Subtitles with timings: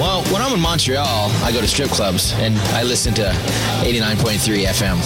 [0.00, 3.22] Well, when I'm in Montreal, I go to strip clubs and I listen to
[3.82, 4.98] 89.3 FM.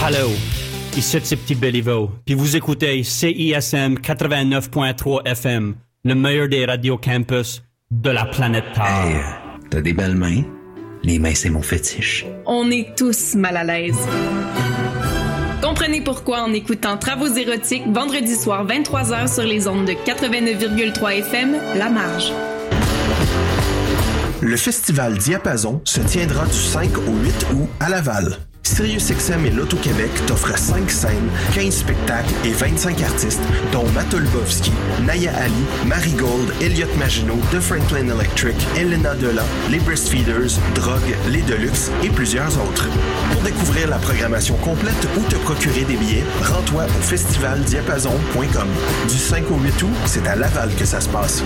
[0.00, 0.30] Hello,
[0.96, 5.74] ici c'est Petit Béliveau, puis vous écoutez CISM 89.3 FM,
[6.04, 8.86] le meilleur des radios campus de la planète Terre.
[8.86, 9.16] Hey,
[9.70, 10.42] t'as des belles mains?
[11.02, 12.24] Les mains, c'est mon fétiche.
[12.46, 13.98] On est tous mal à l'aise.
[15.86, 21.56] Comprenez pourquoi en écoutant Travaux érotiques vendredi soir 23h sur les ondes de 89,3 FM,
[21.76, 22.32] La Marge.
[24.40, 28.36] Le festival Diapason se tiendra du 5 au 8 août à Laval.
[28.66, 33.42] SiriusXM et l'Auto-Québec t'offrent 5 scènes, 15 spectacles et 25 artistes,
[33.72, 34.72] dont Matt Olbowski,
[35.04, 35.54] Naya Ali,
[35.86, 42.52] Marigold, Elliot Maginot, The Franklin Electric, Elena Delan, les Breastfeeders, Drogue, les Deluxe et plusieurs
[42.60, 42.88] autres.
[43.32, 48.68] Pour découvrir la programmation complète ou te procurer des billets, rends-toi au festivaldiapason.com.
[49.08, 51.42] Du 5 au 8 août, c'est à Laval que ça se passe.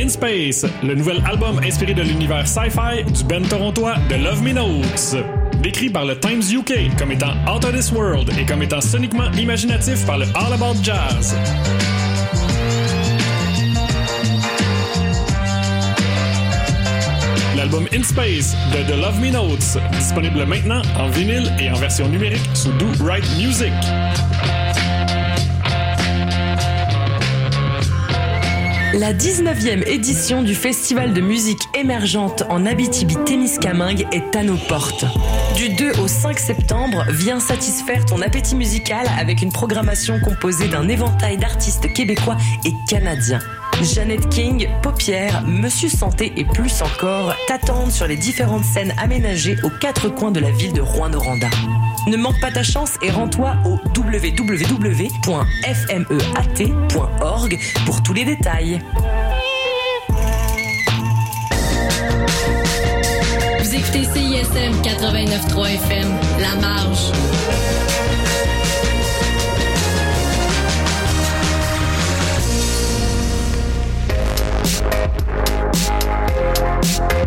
[0.00, 4.52] In Space, le nouvel album inspiré de l'univers sci-fi du band torontois de Love Me
[4.52, 5.16] Notes.
[5.62, 9.30] Décrit par le Times UK comme étant out of this world et comme étant soniquement
[9.32, 11.36] imaginatif par le All About Jazz.
[17.54, 22.08] L'album In Space de The Love Me Notes, disponible maintenant en vinyle et en version
[22.08, 23.72] numérique sous Do Right Music.
[28.94, 35.04] La 19e édition du Festival de musique émergente en Abitibi-Témiscamingue est à nos portes.
[35.54, 40.88] Du 2 au 5 septembre, viens satisfaire ton appétit musical avec une programmation composée d'un
[40.88, 43.40] éventail d'artistes québécois et canadiens.
[43.82, 49.70] Jeannette King, Paupière, Monsieur Santé et plus encore t'attendent sur les différentes scènes aménagées aux
[49.70, 51.48] quatre coins de la ville de Rouen-Noranda.
[52.06, 54.68] Ne manque pas ta chance et rends-toi au www.fmeat.org
[57.86, 58.80] pour tous les détails.
[63.58, 66.08] Vous écoutez CISM 89.3 FM,
[66.40, 67.12] La Marge.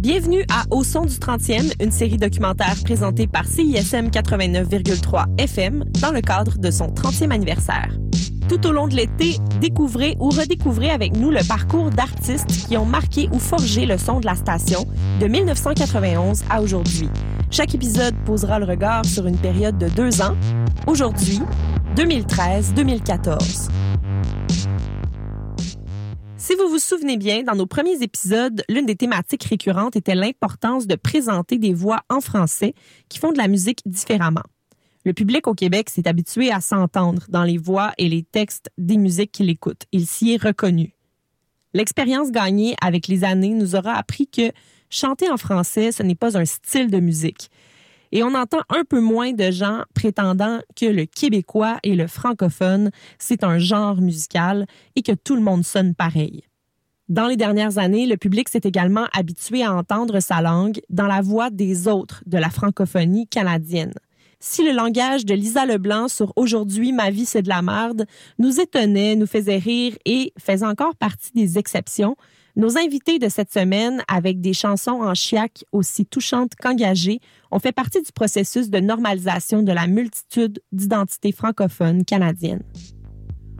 [0.00, 6.10] Bienvenue à Au son du 30e, une série documentaire présentée par CISM 89,3 FM dans
[6.10, 7.88] le cadre de son 30e anniversaire.
[8.48, 12.84] Tout au long de l'été, découvrez ou redécouvrez avec nous le parcours d'artistes qui ont
[12.84, 14.86] marqué ou forgé le son de la station
[15.20, 17.08] de 1991 à aujourd'hui.
[17.50, 20.36] Chaque épisode posera le regard sur une période de deux ans,
[20.86, 21.40] aujourd'hui,
[21.96, 23.70] 2013-2014.
[26.46, 30.86] Si vous vous souvenez bien, dans nos premiers épisodes, l'une des thématiques récurrentes était l'importance
[30.86, 32.74] de présenter des voix en français
[33.08, 34.42] qui font de la musique différemment.
[35.06, 38.98] Le public au Québec s'est habitué à s'entendre dans les voix et les textes des
[38.98, 39.84] musiques qu'il écoute.
[39.90, 40.92] Il s'y est reconnu.
[41.72, 44.52] L'expérience gagnée avec les années nous aura appris que
[44.90, 47.50] chanter en français, ce n'est pas un style de musique.
[48.14, 52.90] Et on entend un peu moins de gens prétendant que le québécois et le francophone,
[53.18, 56.44] c'est un genre musical et que tout le monde sonne pareil.
[57.08, 61.22] Dans les dernières années, le public s'est également habitué à entendre sa langue dans la
[61.22, 63.92] voix des autres de la francophonie canadienne.
[64.38, 68.06] Si le langage de Lisa Leblanc sur Aujourd'hui, ma vie, c'est de la merde
[68.38, 72.14] nous étonnait, nous faisait rire et faisait encore partie des exceptions,
[72.56, 77.20] nos invités de cette semaine, avec des chansons en chiac aussi touchantes qu'engagées,
[77.50, 82.62] ont fait partie du processus de normalisation de la multitude d'identités francophones canadiennes.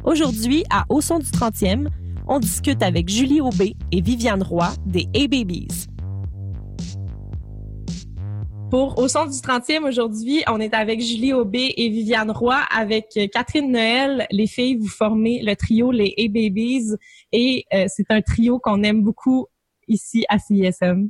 [0.05, 1.89] Aujourd'hui, à Au son du 30e,
[2.29, 5.89] on discute avec Julie Aubé et Viviane Roy des A-Babies.
[8.75, 12.59] Pour Au son du 30e, aujourd'hui, on est avec Julie Aubé et Viviane Roy.
[12.77, 16.97] Avec Catherine Noël, les filles, vous formez le trio Les A-Babies
[17.31, 19.47] et euh, c'est un trio qu'on aime beaucoup
[19.87, 21.09] ici à CISM.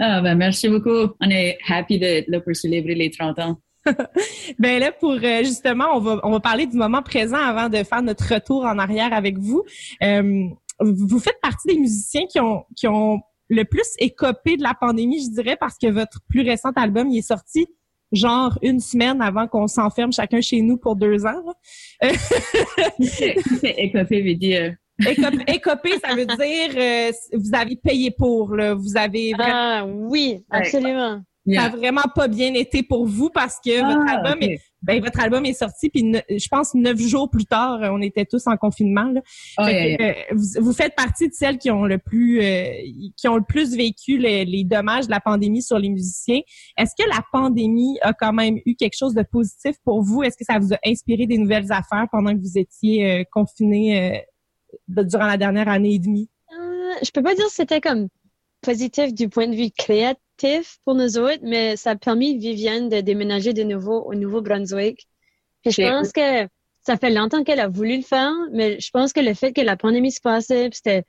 [0.00, 1.12] Ah, ben, merci beaucoup.
[1.20, 3.58] On est happy de là, pour célébrer les 30 ans.
[4.58, 7.84] ben là, pour euh, justement, on va, on va parler du moment présent avant de
[7.84, 9.62] faire notre retour en arrière avec vous.
[10.02, 10.48] Euh,
[10.80, 13.20] vous faites partie des musiciens qui ont, qui ont
[13.52, 17.18] le plus écopé de la pandémie, je dirais, parce que votre plus récent album il
[17.18, 17.66] est sorti
[18.10, 21.42] genre une semaine avant qu'on s'enferme chacun chez nous pour deux ans.
[23.00, 24.74] C'est écopé veut dire.
[25.48, 28.74] Écopé, ça veut dire euh, vous avez payé pour, là.
[28.74, 29.52] Vous avez vraiment...
[29.52, 31.22] Ah oui, absolument.
[31.44, 34.48] Ça n'a vraiment pas bien été pour vous parce que votre Ah, album ok.
[34.48, 37.88] est ben, votre album est sorti puis ne- je pense neuf jours plus tard euh,
[37.92, 39.20] on était tous en confinement là.
[39.58, 40.10] Oh, Fait yeah, que, yeah.
[40.12, 42.64] euh, vous, vous faites partie de celles qui ont le plus euh,
[43.16, 46.40] qui ont le plus vécu les, les dommages de la pandémie sur les musiciens.
[46.76, 50.22] Est-ce que la pandémie a quand même eu quelque chose de positif pour vous?
[50.22, 54.12] Est-ce que ça vous a inspiré des nouvelles affaires pendant que vous étiez euh, confinés
[54.14, 54.18] euh,
[54.88, 56.28] de- durant la dernière année et demie?
[57.04, 58.08] Je peux pas dire que c'était comme
[58.62, 60.18] positif du point de vue créatif
[60.84, 65.06] pour nous autres, mais ça a permis Viviane de déménager de nouveau au Nouveau-Brunswick.
[65.64, 66.46] Je pense que
[66.82, 69.60] ça fait longtemps qu'elle a voulu le faire, mais je pense que le fait que
[69.60, 71.04] la pandémie se passait, c'était,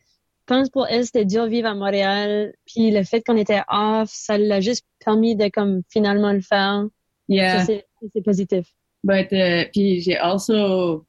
[0.47, 3.61] je pense pour elle, c'était dur de vivre à Montréal, puis le fait qu'on était
[3.69, 6.85] off, ça l'a juste permis de comme finalement le faire.
[7.27, 7.59] Yeah.
[7.59, 8.65] Ça, c'est c'est positif.
[9.03, 11.05] But, euh, puis j'ai also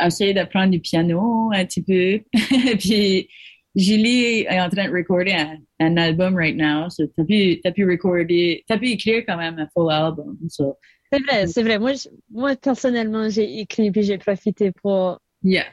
[0.00, 2.22] essayé d'apprendre du piano un petit peu.
[2.78, 3.28] puis
[3.76, 6.88] Julie est en train de recorder un, un album right now.
[6.90, 10.36] So t'as pu, t'as pu recorder, t'as pu écrire quand même un full album.
[10.48, 10.76] So,
[11.12, 11.78] C'est vrai, c'est vrai.
[11.78, 15.64] Moi, je- moi personnellement, j'ai écrit puis j'ai profité pour yeah.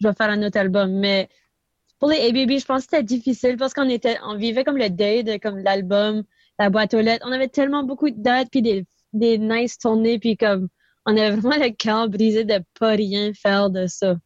[0.00, 0.90] je vais faire un autre album.
[0.98, 1.28] Mais
[1.98, 4.88] pour les ABB, je pense que c'était difficile parce qu'on était, on vivait comme le
[4.88, 6.22] day de comme l'album,
[6.58, 7.26] la boîte aux lettres.
[7.28, 10.68] On avait tellement beaucoup de dates puis des, des nice tournées puis comme
[11.04, 14.16] on avait vraiment le cœur brisé de pas rien faire de ça.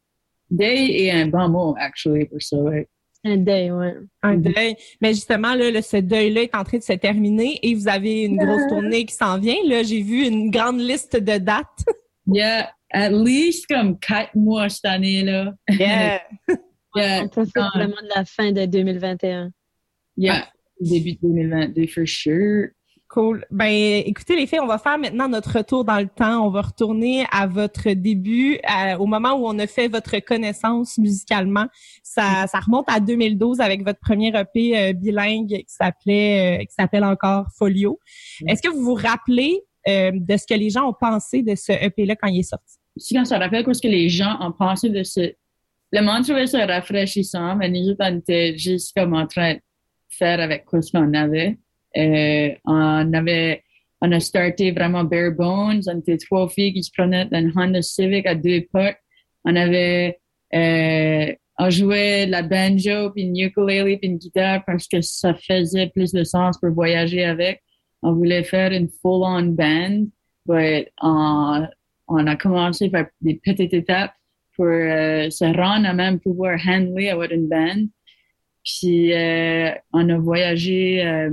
[0.57, 2.89] Day est un bon mot, actually, pour ça, ouais.
[3.25, 3.95] Un day, ouais.
[4.23, 4.75] un deuil.
[5.01, 8.23] Mais justement, là, le- ce deuil-là est en train de se terminer et vous avez
[8.25, 9.55] une grosse tournée qui s'en vient.
[9.67, 11.67] Là, j'ai vu une grande liste de dates.
[12.27, 15.55] Yeah, at least comme quatre mois cette année-là.
[15.69, 16.21] Yeah.
[16.95, 19.51] Yeah, On vraiment de la fin de 2021.
[20.17, 20.47] yeah.
[20.81, 22.69] Début de 2022, for sure.
[23.13, 23.45] Cool.
[23.51, 26.47] Ben, écoutez, les filles, on va faire maintenant notre retour dans le temps.
[26.47, 30.97] On va retourner à votre début, à- au moment où on a fait votre connaissance
[30.97, 31.67] musicalement.
[32.03, 36.73] Ça, ça remonte à 2012 avec votre premier EP euh, bilingue qui s'appelait, euh, qui
[36.73, 38.01] s'appelle encore Folio.
[38.49, 41.73] Est-ce que vous vous rappelez euh, de ce que les gens ont pensé de ce
[41.73, 42.77] EP-là quand il est sorti?
[42.97, 45.35] Si on se rappelle ce que les gens ont pensé de ce...
[45.93, 49.61] Le monde trouvait ça rafraîchissant, mais nous on était juste comme en train de
[50.09, 51.59] faire avec quoi ce qu'on avait.
[51.97, 53.63] Euh, on avait...
[54.05, 55.83] On a starté vraiment bare bones.
[55.87, 58.99] On était trois filles qui se prenaient une Honda Civic à deux portes.
[59.45, 60.19] On avait...
[60.55, 65.89] Euh, on jouait la banjo, puis une ukulele, puis une guitare parce que ça faisait
[65.89, 67.63] plus de sens pour voyager avec.
[68.03, 70.07] On voulait faire une full-on band,
[70.47, 71.67] but on,
[72.09, 74.13] on a commencé par des petites étapes
[74.57, 77.85] pour euh, se rendre à même pouvoir handler avoir une band.
[78.65, 81.31] Puis euh, on a voyagé euh,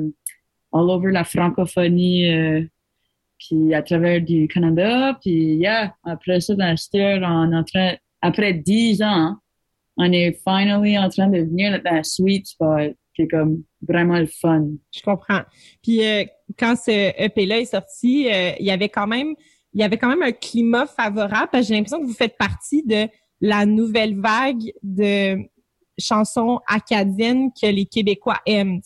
[0.71, 2.63] all over la francophonie, euh,
[3.37, 5.17] puis à travers du Canada.
[5.21, 9.35] Puis yeah, après ça, dans heure, on en train, après dix ans,
[9.97, 14.17] on est finally en train de venir dans un sweet spot qui est comme vraiment
[14.17, 14.67] le fun.
[14.95, 15.41] Je comprends.
[15.83, 16.23] Puis euh,
[16.57, 19.35] quand ce EP-là est sorti, euh, il y avait quand même
[19.73, 23.07] il y avait quand même un climat favorable j'ai l'impression que vous faites partie de
[23.39, 25.37] la nouvelle vague de
[25.99, 28.81] chansons acadiennes que les Québécois aiment.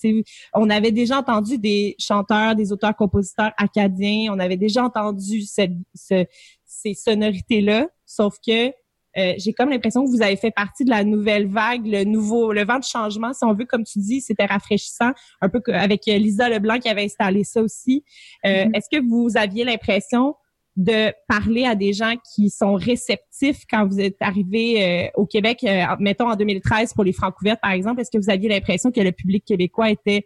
[0.53, 5.61] On avait déjà entendu des chanteurs, des auteurs-compositeurs acadiens, on avait déjà entendu ce-
[5.95, 6.25] ce-
[6.65, 8.71] ces sonorités-là, sauf que
[9.15, 12.51] euh, j'ai comme l'impression que vous avez fait partie de la nouvelle vague, le nouveau,
[12.51, 16.07] le vent de changement, si on veut, comme tu dis, c'était rafraîchissant, un peu avec
[16.07, 18.03] euh, Lisa Leblanc qui avait installé ça aussi.
[18.43, 20.33] Euh, Est-ce que vous aviez l'impression
[20.75, 25.63] de parler à des gens qui sont réceptifs quand vous êtes arrivé euh, au Québec,
[25.63, 28.01] euh, mettons en 2013 pour les Francouvertes, par exemple?
[28.01, 30.25] Est-ce que vous aviez l'impression que le public québécois était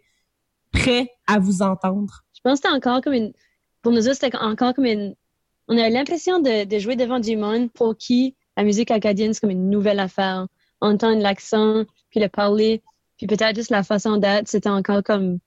[0.72, 2.24] prêt à vous entendre?
[2.34, 3.32] Je pense que c'était encore comme une,
[3.82, 5.14] pour nous autres, c'était encore comme une,
[5.68, 9.40] on a l'impression de, de jouer devant du monde pour qui la musique acadienne, c'est
[9.40, 10.48] comme une nouvelle affaire.
[10.80, 12.82] Entendre l'accent, puis le parler,
[13.16, 15.38] puis peut-être juste la façon d'être, c'était encore comme,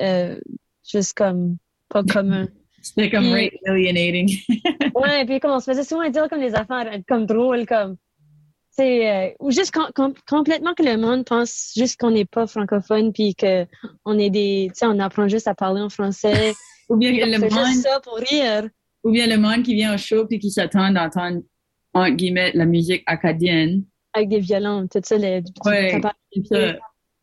[0.00, 0.38] euh,
[0.86, 1.56] juste comme,
[1.88, 2.46] pas commun.
[2.94, 4.38] C'était comme Puis- alienating.
[4.94, 7.96] Ouais, puis comme on se faisait souvent dire comme des affaires comme drôles, comme
[8.70, 12.46] c'est euh, ou juste com- com- complètement que le monde pense juste qu'on n'est pas
[12.46, 13.66] francophone puis que
[14.04, 16.52] on est des, tu sais, on apprend juste à parler en français.
[16.88, 18.68] Ou bien le monde- juste ça pour rire.
[19.02, 21.40] Ou bien le monde qui vient au show puis qui s'attend d'entendre,
[21.94, 23.84] entre guillemets, la musique acadienne.
[24.12, 26.00] Avec des violons, tout ça, les, Ouais,
[26.50, 26.76] ça.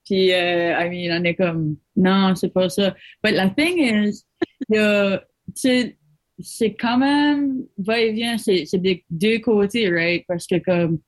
[0.05, 2.93] Puis, euh, I mean, on est comme, non, c'est pas ça.
[3.24, 4.25] But the thing is,
[4.70, 5.24] il y a,
[5.55, 5.97] sais,
[6.39, 10.25] c'est quand même va-et-vient, c'est c'est des deux côtés, right?
[10.27, 11.00] Parce que comme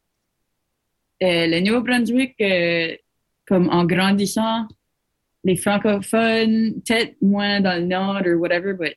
[1.23, 2.95] euh, le Nouveau-Brunswick, euh,
[3.47, 4.67] comme en grandissant,
[5.43, 8.95] les francophones, peut-être moins dans le nord ou whatever, but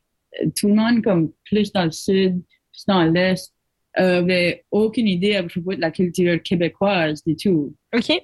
[0.56, 2.42] tout le monde, comme plus dans le sud,
[2.72, 3.52] plus dans l'est,
[3.94, 7.74] avait aucune idée à propos de la culture québécoise du tout.
[7.94, 8.22] OK.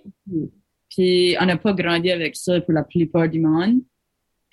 [0.90, 3.80] Puis on n'a pas grandi avec ça pour la plupart du monde.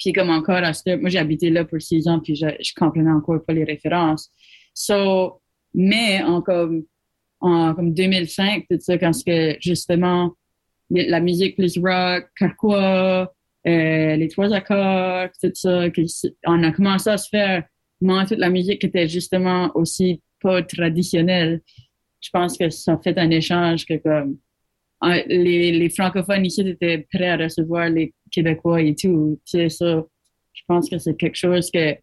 [0.02, 0.62] Puis comme encore
[1.00, 4.32] moi j'ai habité là pour six ans, puis je, je comprenais encore pas les références.
[4.74, 5.42] So,
[5.76, 6.86] mais en comme,
[7.40, 10.34] en comme 2005, tout ça, quand que justement
[10.90, 13.32] la musique plus rock, carquois,
[13.68, 15.86] euh, les trois accords, tout ça,
[16.48, 17.64] on a commencé à se faire
[18.02, 21.62] moi toute la musique qui était justement aussi pas traditionnelle.
[22.22, 24.38] Je pense que ça fait un échange que comme
[25.02, 29.40] les, les francophones ici étaient prêts à recevoir les Québécois et tout.
[29.46, 30.04] Sais, ça,
[30.54, 31.96] je pense que c'est quelque chose que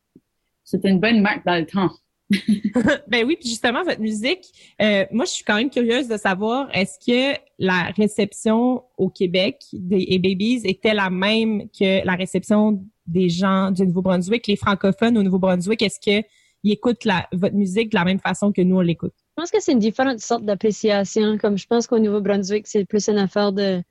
[0.65, 1.91] c'était une bonne marque dans le temps.
[3.09, 4.45] ben oui, puis justement, votre musique,
[4.83, 9.63] euh, moi, je suis quand même curieuse de savoir, est-ce que la réception au Québec
[9.73, 15.23] des Babies était la même que la réception des gens du Nouveau-Brunswick, les francophones au
[15.23, 15.81] Nouveau-Brunswick?
[15.81, 16.25] Est-ce qu'ils
[16.71, 19.15] écoutent la, votre musique de la même façon que nous, on l'écoute?
[19.39, 21.39] Je pense que c'est une différente sorte d'appréciation.
[21.39, 23.85] Comme je pense qu'au Nouveau-Brunswick, c'est plus une affaire de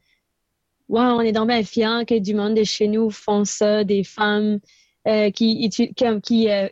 [0.89, 4.03] Wow, on est donc bien fiers que du monde de chez nous font ça, des
[4.03, 4.59] femmes
[5.07, 6.67] euh, qui, qui, qui euh,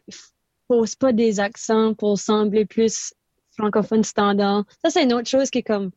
[0.67, 3.13] pose pas des accents pour sembler plus
[3.51, 4.65] francophone standard.
[4.83, 5.91] Ça, c'est une autre chose qui est comme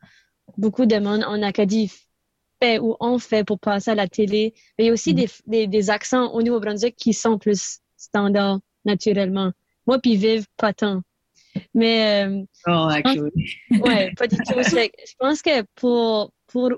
[0.56, 1.90] beaucoup de monde en Acadie
[2.62, 4.54] fait ou on fait pour passer à la télé.
[4.78, 5.42] Mais il y a aussi mm-hmm.
[5.48, 9.50] des, des, des, accents au Nouveau-Brunswick qui sont plus standards naturellement.
[9.88, 11.02] Moi, puis Vive, pas tant.
[11.74, 12.26] Mais.
[12.26, 13.56] Euh, oh, actually.
[13.82, 14.54] ouais, pas du tout.
[14.58, 16.70] Je pense que pour, pour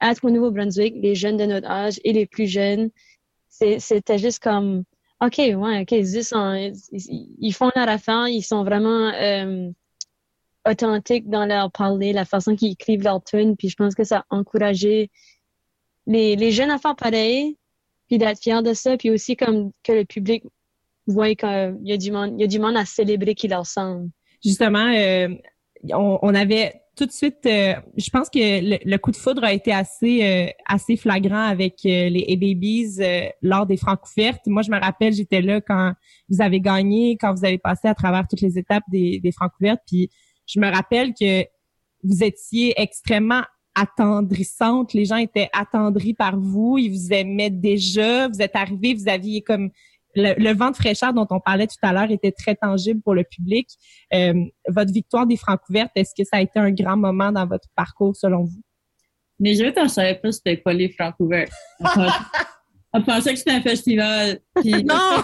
[0.00, 2.90] être au Nouveau-Brunswick, les jeunes de notre âge et les plus jeunes,
[3.50, 4.84] c'était juste comme
[5.20, 9.68] OK, ouais, OK, ils, font leur affaire, ils sont vraiment euh,
[10.64, 14.18] authentiques dans leur parler, la façon qu'ils écrivent leur tune, puis je pense que ça
[14.30, 15.10] a encouragé
[16.06, 17.58] les, les jeunes à faire pareil,
[18.06, 20.44] puis d'être fiers de ça, puis aussi comme que le public
[21.12, 23.66] voit qu'il y a du monde, il y a du monde à célébrer qui leur
[23.66, 24.10] semble.
[24.44, 25.28] Justement, euh,
[25.92, 29.52] on, on, avait tout de suite, euh, je pense que le, coup de foudre a
[29.52, 32.98] été assez euh, assez flagrant avec euh, les A-Babies
[33.40, 34.46] lors des francs ouvertes.
[34.46, 35.92] Moi, je me rappelle, j'étais là quand
[36.28, 39.52] vous avez gagné, quand vous avez passé à travers toutes les étapes des, des francs
[39.60, 39.80] ouvertes.
[39.86, 40.10] Puis
[40.46, 41.44] je me rappelle que
[42.02, 43.42] vous étiez extrêmement
[43.76, 44.92] attendrissante.
[44.92, 46.78] Les gens étaient attendris par vous.
[46.78, 48.26] Ils vous aimaient déjà.
[48.26, 49.70] Vous êtes arrivé, vous aviez comme
[50.18, 53.24] le, vent de fraîcheur dont on parlait tout à l'heure était très tangible pour le
[53.24, 53.68] public.
[54.12, 54.34] Euh,
[54.68, 57.68] votre victoire des francs ouvertes, est-ce que ça a été un grand moment dans votre
[57.76, 58.62] parcours selon vous?
[59.40, 61.52] Autres, on ne savait pas c'était quoi les francs ouvertes.
[62.92, 64.40] On, pensait que c'était un festival.
[64.64, 65.22] non!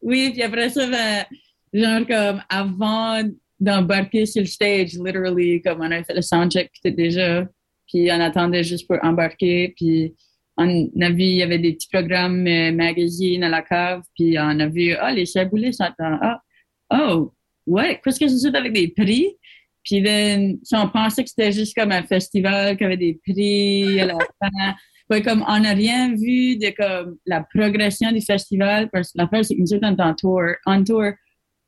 [0.00, 1.24] oui, puis après ça, ben,
[1.72, 3.22] genre comme avant
[3.60, 7.46] d'embarquer sur le stage, literally, comme on a fait le soundcheck déjà,
[7.86, 10.14] puis on attendait juste pour embarquer, puis
[10.56, 14.38] on a vu, il y avait des petits programmes euh, magazines à la cave, puis
[14.38, 16.42] on a vu, ah, les chaboulés sont ah,
[16.90, 17.32] oh,
[17.66, 19.36] ouais, qu'est-ce que c'est avec des prix?
[19.84, 24.00] Puis then, si on pensait que c'était juste comme un festival qui avait des prix
[24.00, 25.20] à la fin.
[25.20, 29.54] Comme on n'a rien vu de comme la progression du festival, parce que l'affaire, c'est
[29.54, 31.04] que nous sommes en tour, en tour,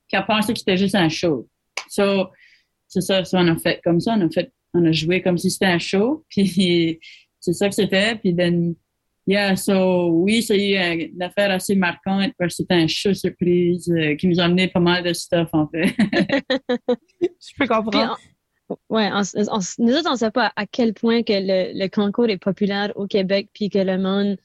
[0.08, 1.46] puis on pensait que c'était juste un show.
[1.88, 2.30] So,
[2.88, 5.36] c'est ça, ça, on a fait comme ça, on a fait, on a joué comme
[5.36, 6.98] si c'était un show, puis
[7.44, 8.14] c'est ça que c'était.
[8.16, 8.74] Puis, then,
[9.26, 14.16] yeah, so, oui, c'est une affaire assez marquante parce que c'était un show surprise euh,
[14.16, 15.94] qui nous a amené pas mal de stuff, en fait.
[17.20, 18.18] Je peux comprendre.
[18.88, 22.38] ouais, nous autres, on ne sait pas à quel point que le, le, concours est
[22.38, 24.38] populaire au Québec, puis que le monde,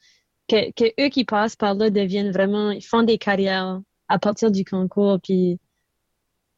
[0.46, 4.50] que, que eux qui passent par là deviennent vraiment, ils font des carrières à partir
[4.50, 5.58] du concours, puis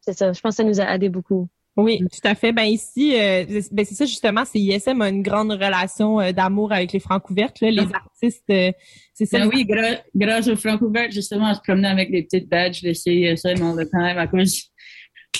[0.00, 0.32] c'est ça.
[0.32, 1.48] Je pense que ça nous a aidé beaucoup.
[1.76, 2.52] Oui, tout à fait.
[2.52, 6.70] Ben ici, euh, ben c'est ça justement, c'est ISM a une grande relation euh, d'amour
[6.70, 7.60] avec les Francouvertes.
[7.60, 8.02] Là, les ah.
[8.04, 8.72] artistes, euh,
[9.14, 9.38] c'est ça.
[9.38, 9.66] Ben oui,
[10.14, 13.88] grâce aux Francouvertes, justement, on se promenait avec des petites badges de CISM all the
[13.88, 14.70] time à cause.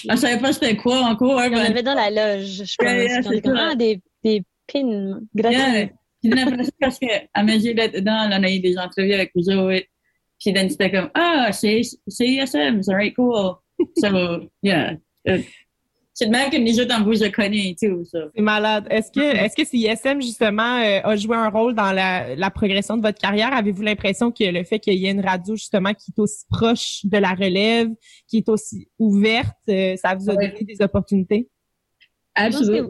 [0.08, 1.32] On savait pas c'était quoi encore.
[1.32, 1.54] On ben...
[1.54, 3.54] avait dans la loge, je pense.
[3.54, 5.20] Ah, des, des pins.
[5.34, 5.88] Yeah.
[6.22, 9.86] Puis l'impression parce qu'à mesure d'être dedans, on a eu des entrevues avec vous autres.
[10.40, 13.56] Puis c'était comme, ah, c'est ISM, c'est right cool.
[13.98, 14.96] So, yeah.
[16.22, 18.18] C'est de même que les en vous je connais, tu sais, ça.
[18.32, 18.86] C'est malade.
[18.90, 22.96] Est-ce que, est-ce que CISM, justement, euh, a joué un rôle dans la, la progression
[22.96, 23.52] de votre carrière?
[23.52, 27.00] Avez-vous l'impression que le fait qu'il y ait une radio, justement, qui est aussi proche
[27.04, 27.88] de la relève,
[28.28, 31.48] qui est aussi ouverte, euh, ça vous a donné des opportunités?
[32.36, 32.88] Absolument.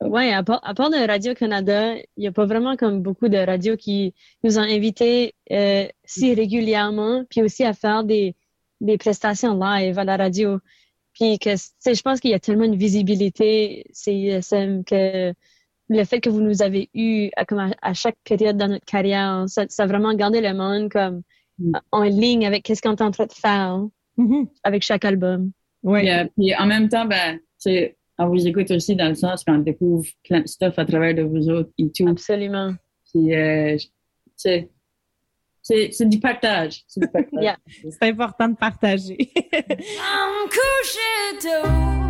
[0.00, 3.36] Oui, à part, à part de Radio-Canada, il n'y a pas vraiment comme beaucoup de
[3.36, 8.34] radios qui nous ont invités euh, si régulièrement, puis aussi à faire des,
[8.80, 10.58] des prestations live à la radio.
[11.20, 15.34] Puis que, je pense qu'il y a tellement de visibilité, CISM, que
[15.90, 19.44] le fait que vous nous avez eu à, comme à, chaque période dans notre carrière,
[19.46, 21.22] ça, ça, a vraiment gardé le monde comme
[21.92, 24.48] en ligne avec qu'est-ce qu'on est en train de faire hein, Mhm.
[24.64, 25.52] avec chaque album.
[25.82, 26.00] Ouais.
[26.00, 29.14] Puis, euh, puis en même temps, ben, tu sais, on vous écoute aussi dans le
[29.14, 32.06] sens qu'on découvre plein de stuff à travers de vous autres et tout.
[32.06, 32.74] Absolument.
[33.10, 33.88] Puis, euh, tu
[34.36, 34.68] sais,
[35.70, 36.82] c'est c'est du partage.
[36.88, 37.30] C'est du partage.
[37.40, 37.56] Yeah.
[37.90, 39.30] C'est important de partager.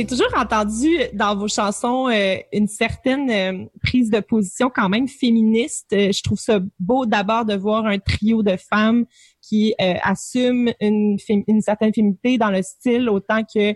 [0.00, 5.06] J'ai toujours entendu dans vos chansons euh, une certaine euh, prise de position quand même
[5.06, 5.88] féministe.
[5.92, 9.04] Euh, je trouve ça beau d'abord de voir un trio de femmes
[9.42, 13.74] qui euh, assument une, une certaine féminité dans le style autant que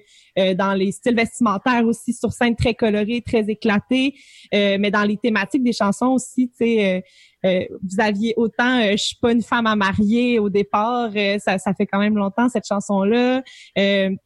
[0.55, 4.15] dans les styles vestimentaires aussi sur scène très colorés, très éclatés,
[4.53, 7.05] mais dans les thématiques des chansons aussi, tu sais.
[7.45, 11.39] Euh, vous aviez autant euh, je suis pas une femme à marier au départ euh,
[11.39, 13.43] ça, ça fait quand même longtemps cette chanson là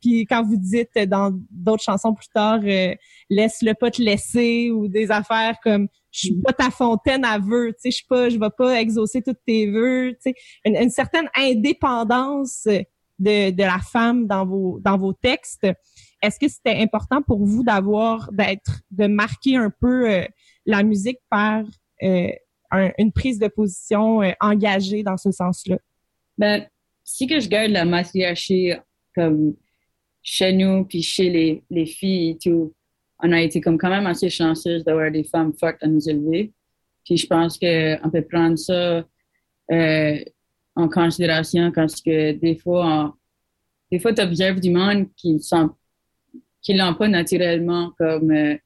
[0.00, 2.94] puis quand vous dites dans d'autres chansons plus tard euh,
[3.31, 7.72] laisse-le pas te laisser ou des affaires comme je suis pas ta fontaine à vœux
[7.72, 10.35] tu sais je suis pas je vais pas exaucer tous tes vœux tu sais.
[10.64, 12.66] Une, une certaine indépendance
[13.18, 15.66] de, de la femme dans vos dans vos textes.
[16.22, 20.24] Est-ce que c'était important pour vous d'avoir d'être de marquer un peu euh,
[20.66, 21.62] la musique par
[22.02, 22.31] euh,
[22.70, 25.78] un- une prise de position euh, engagée dans ce sens-là?
[26.37, 26.66] Ben,
[27.04, 28.72] si que je garde la matriarchie
[29.14, 29.54] comme
[30.22, 32.74] chez nous, puis chez les, les filles et tout,
[33.22, 36.52] on a été comme quand même assez chanceuses d'avoir des femmes fortes à nous élever.
[37.04, 39.04] Puis je pense qu'on peut prendre ça
[39.72, 40.18] euh,
[40.76, 43.12] en considération parce que des fois, on-
[43.90, 45.70] des fois, tu observes du monde qui sont
[46.61, 48.57] qui l'ont pas naturellement comme euh,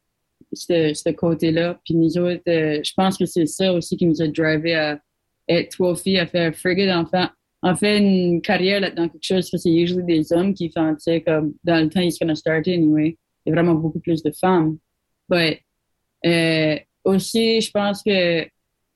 [0.53, 1.81] ce, ce côté-là.
[1.85, 5.01] Puis nous autres, euh, je pense que c'est ça aussi qui nous a drivé à
[5.49, 7.29] être trois filles, à faire frigate, en fait,
[7.63, 10.95] en fait une carrière là, dans quelque chose que c'est usually des hommes qui font,
[10.95, 13.17] tu sais, comme dans le temps, it's gonna start anyway.
[13.45, 14.79] Il y a vraiment beaucoup plus de femmes.
[15.29, 15.59] But,
[16.25, 18.47] euh, aussi, je pense que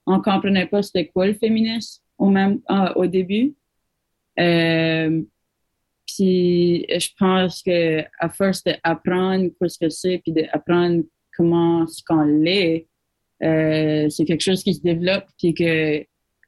[0.07, 2.61] on comprenait pas c'était quoi le féminisme au même,
[2.95, 3.55] au début.
[4.39, 5.23] Euh,
[6.07, 11.03] Puis je pense que à force d'apprendre ce que c'est, puis d'apprendre
[11.37, 12.87] comment ce qu'on l'est,
[13.43, 16.05] euh, c'est quelque chose qui se développe, puis que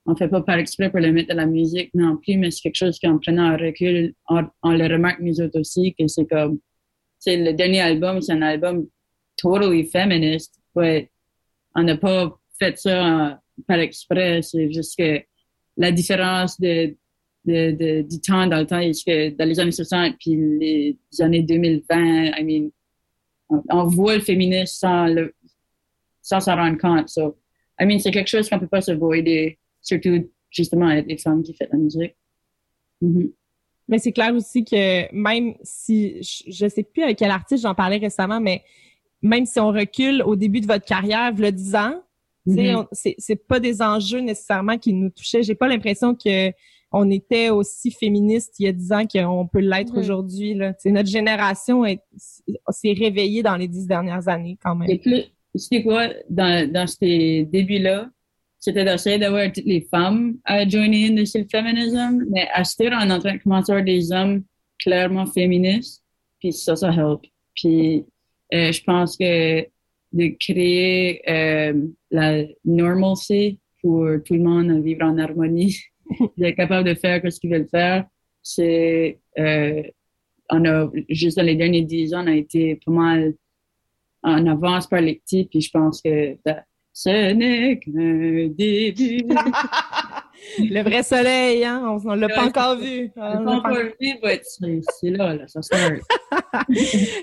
[0.06, 2.62] on fait pas par exprès pour le mettre dans la musique non plus, mais c'est
[2.62, 6.58] quelque chose qu'en prenant un recul, on, le remarque nous autres aussi, que c'est comme,
[7.18, 8.86] c'est le dernier album, c'est un album
[9.36, 11.10] totally feminist, ouais.
[11.74, 15.20] On n'a pas fait ça en- par exprès, c'est juste que
[15.76, 16.96] la différence de,
[17.44, 20.96] de, de- du temps dans le temps, est que dans les années 60 puis les
[21.20, 22.70] années 2020, I mean,
[23.48, 25.34] on, on voit le féminisme sans le,
[26.22, 27.08] sans s'en rendre compte.
[27.08, 27.36] So,
[27.80, 31.42] I mean, c'est quelque chose qu'on peut pas se voider, surtout justement avec les femmes
[31.42, 32.16] qui font la musique.
[33.00, 33.30] Mhm.
[33.88, 37.74] Mais c'est clair aussi que même si, je, je sais plus avec quel artiste j'en
[37.74, 38.62] parlais récemment, mais
[39.22, 42.02] même si on recule au début de votre carrière, le 10 ans,
[42.46, 45.42] tu sais, on- c'est c'est pas des enjeux nécessairement qui nous touchaient.
[45.42, 46.50] J'ai pas l'impression que
[46.92, 49.98] on était aussi féministe il y a 10 ans qu'on peut l'être Mhm.
[49.98, 50.54] aujourd'hui.
[50.54, 50.74] Là.
[50.78, 52.02] Sais, notre génération est-
[52.70, 54.88] s'est réveillée dans les dix dernières années quand même.
[54.90, 55.24] Et plus,
[55.54, 58.08] c'est quoi, dans, dans ces débuts-là,
[58.60, 63.18] c'était d'essayer d'avoir toutes les femmes à joiner in sur le féminisme, mais est en
[63.20, 64.42] train de commencer à avoir des hommes
[64.78, 66.02] clairement féministes,
[66.40, 67.20] puis ça, ça help.
[67.54, 68.04] Puis
[68.54, 69.60] euh, je pense que
[70.12, 71.74] de créer euh,
[72.10, 75.76] la normalcy pour tout le monde à vivre en harmonie,
[76.36, 78.06] d'être capable de faire ce qu'ils veulent faire,
[78.42, 79.82] c'est euh,
[80.50, 83.34] on a juste dans les derniers dix ans, on a été pas mal
[84.22, 86.36] en avance par les petits, puis je pense que
[86.92, 89.24] ce n'est qu'un début.
[90.58, 91.82] Le vrai soleil, hein?
[91.84, 93.10] On, on l'a pas encore vu.
[93.16, 95.94] On l'a pas encore vu, c'est là, là, ça start.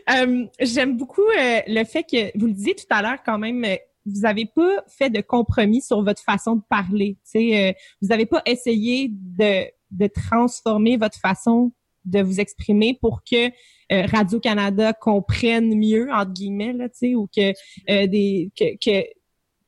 [0.09, 3.65] Euh, J'aime beaucoup euh, le fait que vous le disiez tout à l'heure quand même.
[4.05, 7.17] Vous n'avez pas fait de compromis sur votre façon de parler.
[7.35, 11.71] Euh, vous n'avez pas essayé de, de transformer votre façon
[12.05, 17.49] de vous exprimer pour que euh, Radio Canada comprenne mieux entre guillemets là, ou que
[17.89, 19.05] euh, des que, que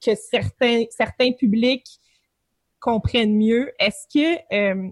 [0.04, 2.00] que certains certains publics
[2.80, 3.72] comprennent mieux.
[3.80, 4.90] Est-ce que euh,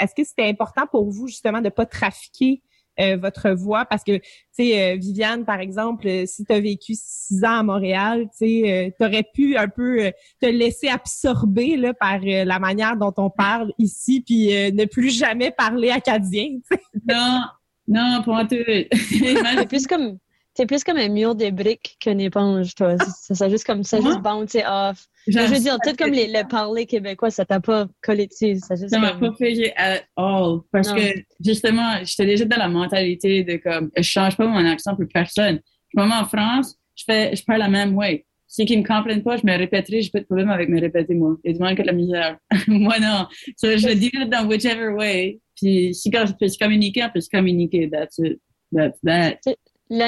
[0.00, 2.62] est-ce que c'était important pour vous justement de pas trafiquer
[3.00, 6.60] euh, votre voix parce que tu sais euh, Viviane par exemple euh, si tu as
[6.60, 10.88] vécu six ans à Montréal tu sais tu aurais pu un peu euh, te laisser
[10.88, 15.50] absorber là par euh, la manière dont on parle ici puis euh, ne plus jamais
[15.50, 16.82] parler acadien tu sais.
[17.08, 17.40] Non,
[17.88, 18.56] non, pas en tout.
[18.92, 20.18] C'est plus comme
[20.54, 22.96] c'est plus comme un mur de briques qu'une éponge, toi.
[23.20, 24.10] C'est ça, juste comme ça, Moi?
[24.10, 25.06] juste bounce off.
[25.28, 28.26] Genre, je veux dire, ça tout comme les, le parler québécois, ça t'a pas collé
[28.26, 28.58] dessus.
[28.58, 30.60] Ça, juste Ça m'a comme- pas fait at all.
[30.72, 30.96] Parce Non.
[30.96, 31.02] que,
[31.44, 35.60] justement, j'étais déjà dans la mentalité de comme, je change pas mon accent pour personne.
[35.94, 38.24] Je en France, je fais, je parle la même way.
[38.48, 41.14] Ceux qui me comprennent pas, je me répéterai, j'ai pas de problème avec me répéter,
[41.14, 41.36] moi.
[41.44, 42.36] Il y a du monde qui a de la misère.
[42.68, 43.26] moi, non.
[43.56, 45.40] So, je le dis dans whichever way.
[45.56, 47.88] Puis, si quand je peux se communiquer, on peut se communiquer.
[47.90, 48.40] That's it.
[48.74, 49.38] That's that.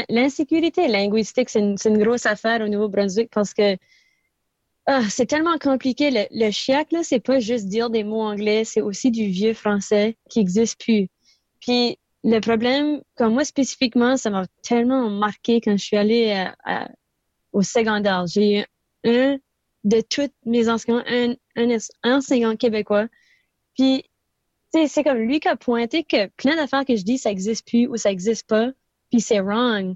[0.09, 3.77] L'insécurité linguistique, c'est une, grosse affaire au Nouveau-Brunswick parce que
[4.87, 6.11] ah, c'est tellement compliqué.
[6.11, 9.53] Le, le chiac, là, c'est pas juste dire des mots anglais, c'est aussi du vieux
[9.53, 11.09] français qui existe plus.
[11.61, 16.47] Puis le problème, comme moi spécifiquement, ça m'a tellement marqué quand je suis allée
[17.53, 18.27] au secondaire.
[18.27, 18.65] J'ai eu
[19.05, 19.39] un
[19.85, 23.07] de tous mes enseignants, un, un enseignant québécois.
[23.77, 24.05] Puis,
[24.73, 27.87] c'est comme lui qui a pointé que plein d'affaires que je dis, ça existe plus
[27.87, 28.71] ou ça existe pas
[29.15, 29.95] puis c'est wrong.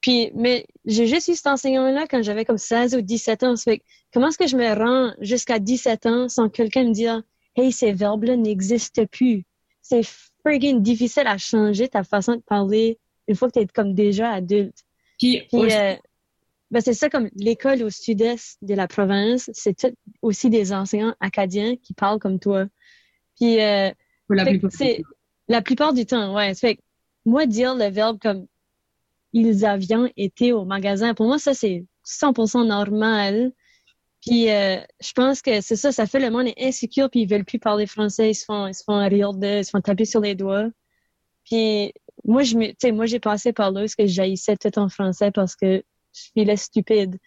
[0.00, 3.56] Puis, mais j'ai juste eu cet enseignant-là quand j'avais comme 16 ou 17 ans.
[3.56, 7.22] Fait comment est-ce que je me rends jusqu'à 17 ans sans quelqu'un me dire,
[7.56, 9.44] hey, ces verbes-là n'existent plus.
[9.82, 10.00] C'est
[10.42, 12.98] friggin' difficile à changer ta façon de parler
[13.28, 14.78] une fois que tu es comme déjà adulte.
[15.18, 15.94] Puis, Puis, euh,
[16.70, 21.14] ben c'est ça comme l'école au sud-est de la province, c'est tout aussi des enseignants
[21.20, 22.64] acadiens qui parlent comme toi.
[23.36, 23.90] Puis, euh,
[24.30, 25.02] la plupart du c'est
[25.48, 26.54] la plupart du temps, ouais.
[26.54, 26.78] Fait
[27.26, 28.46] moi dire le verbe comme
[29.34, 33.52] ils avions été au magasin, pour moi ça c'est 100% normal.
[34.22, 37.28] Puis euh, je pense que c'est ça, ça fait le monde est insécure puis ils
[37.30, 39.80] veulent plus parler français, ils se font ils se font rire de, ils se font
[39.82, 40.68] taper sur les doigts.
[41.44, 41.92] Puis
[42.24, 45.56] moi je me- moi j'ai passé par là parce que j'haïssais tout en français parce
[45.56, 47.18] que je filais stupide.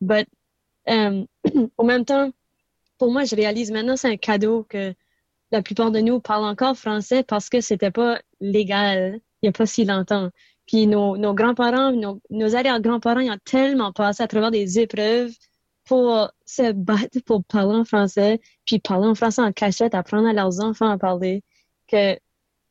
[0.00, 0.28] But
[0.90, 1.24] euh,
[1.78, 2.30] au même temps
[2.98, 4.94] pour moi je réalise maintenant c'est un cadeau que
[5.52, 9.52] la plupart de nous parlent encore français parce que c'était pas légal il y a
[9.52, 10.30] pas si longtemps.
[10.72, 15.30] Puis nos, nos grands-parents, nos, nos arrière-grands-parents, ils ont tellement passé à travers des épreuves
[15.84, 20.32] pour se battre pour parler en français, puis parler en français en cachette, apprendre à
[20.32, 21.42] leurs enfants à parler,
[21.88, 22.16] que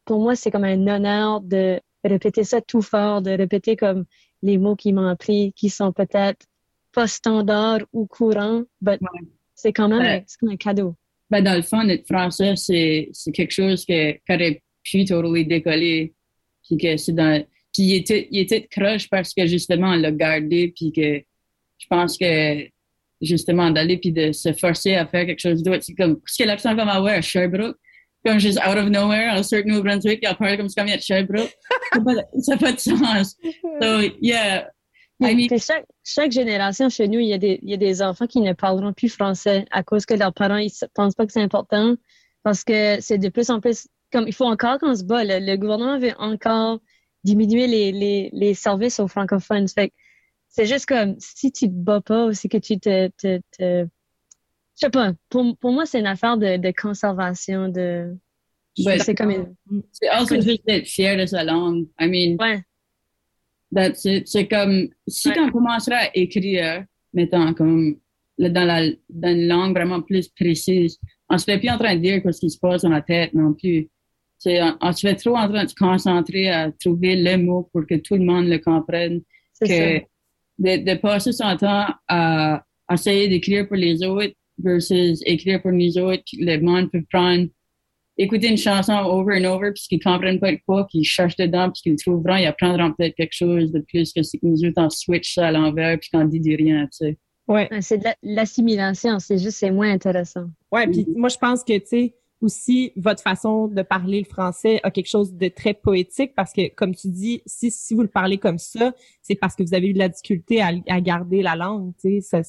[0.03, 4.05] pour moi, c'est comme un honneur de répéter ça tout fort, de répéter comme
[4.41, 6.47] les mots qui m'ont appris, qui sont peut-être
[6.93, 8.97] pas standards ou courants, mais
[9.53, 10.57] c'est quand même un, Ouais.
[10.57, 10.95] cadeau.
[11.29, 16.15] Ben, dans le fond, notre français, c'est, quelque chose que, qui aurait puis totally décollé.
[16.63, 17.43] Puis que c'est dans.
[17.73, 21.19] Puis il était, il était croche parce que justement, elle l'a gardé, puis que
[21.77, 22.67] je pense que
[23.21, 25.83] justement d'aller puis de se forcer à faire quelque chose d'autre.
[25.83, 27.77] C'est comme, qu'est-ce que l'accent comme à à Sherbrooke?
[28.25, 30.91] Comme juste out of nowhere, à certain New Brunswick, il parle comme si comme il
[30.91, 31.51] y a de Sherbrooke.
[31.93, 33.35] Ça n'a pas- ça de sens.
[33.81, 34.69] So, yeah.
[35.23, 37.77] I mean, Puis chaque, chaque génération chez nous, il y, a des, il y a
[37.77, 41.25] des enfants qui ne parleront plus français à cause que leurs parents se- pensent pas
[41.27, 41.95] que c'est important
[42.43, 45.23] parce que c'est de plus en plus comme il faut encore qu'on se bat.
[45.23, 46.79] Le, le gouvernement veut encore
[47.23, 49.67] diminuer les, les, les services aux francophones.
[49.67, 49.91] Fait
[50.49, 53.85] c'est juste comme si tu te bats pas ou c'est que tu te, te, te-
[53.85, 53.87] je
[54.75, 55.13] sais pas.
[55.29, 58.15] Pour, pour moi, c'est une affaire de, de conservation de.
[58.85, 61.87] Ouais, c'est comme une- C'est also d'être fier de sa langue.
[61.99, 62.37] I mean,
[63.73, 64.27] that's it.
[64.27, 65.39] C'est comme, si Ouais.
[65.39, 67.97] on commencerait à écrire, mettons, comme,
[68.37, 70.97] dans la, dans une langue vraiment plus précise,
[71.29, 73.33] on se fait plus en train de dire ce qui se passe dans la tête
[73.33, 73.89] non plus.
[74.43, 77.69] C'est, on, on se fait trop en train de se concentrer à trouver le mot
[77.71, 79.21] pour que tout le monde le comprenne.
[79.53, 80.77] C'est Que ça.
[80.77, 85.71] de, de passer son temps à, à essayer d'écrire pour les autres versus écrire pour
[85.71, 87.47] nous autres, le monde peut prendre
[88.17, 91.69] écouter une chanson over and over puis qu'ils comprennent pas quoi, puis ils cherchent dedans
[91.71, 94.73] puis qu'ils le trouveront, ils apprendront peut-être quelque chose de plus que si nous autres
[94.81, 97.17] on switch ça à l'envers puis qu'on dit du rien, tu sais.
[97.47, 97.67] Ouais.
[97.81, 100.45] C'est de la- l'assimilation, c'est juste, c'est moins intéressant.
[100.71, 104.79] Ouais, puis moi je pense que tu sais aussi votre façon de parler le français
[104.83, 108.07] a quelque chose de très poétique parce que comme tu dis si si vous le
[108.07, 111.41] parlez comme ça, c'est parce que vous avez eu de la difficulté à, à garder
[111.41, 112.41] la langue, tu sais ça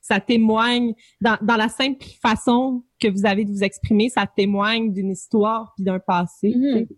[0.00, 4.92] ça témoigne dans dans la simple façon que vous avez de vous exprimer, ça témoigne
[4.92, 6.54] d'une histoire puis d'un passé,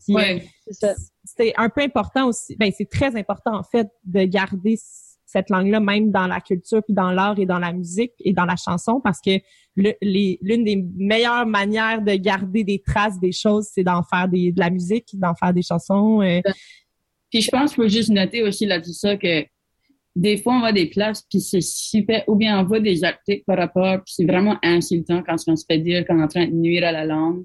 [0.09, 0.43] Ouais.
[0.85, 2.57] euh, C'est un peu important aussi.
[2.57, 4.77] Ben, c'est très important, en fait, de garder
[5.33, 8.45] cette langue-là, même dans la culture, puis dans l'art et dans la musique et dans
[8.45, 9.31] la chanson, parce que
[9.77, 14.29] le- les- l'une des meilleures manières de garder des traces des choses, c'est d'en faire
[14.29, 16.21] des, de la musique, d'en faire des chansons.
[16.23, 16.41] euh.
[17.31, 19.45] Puis je pense qu'il faut juste noter aussi là-dessus ça que
[20.15, 23.03] des fois on va à des places puis c'est super ou bien on voit des
[23.03, 26.29] articles par rapport puis c'est vraiment insultant quand on se fait dire qu'on est en
[26.29, 27.45] train de nuire à la langue.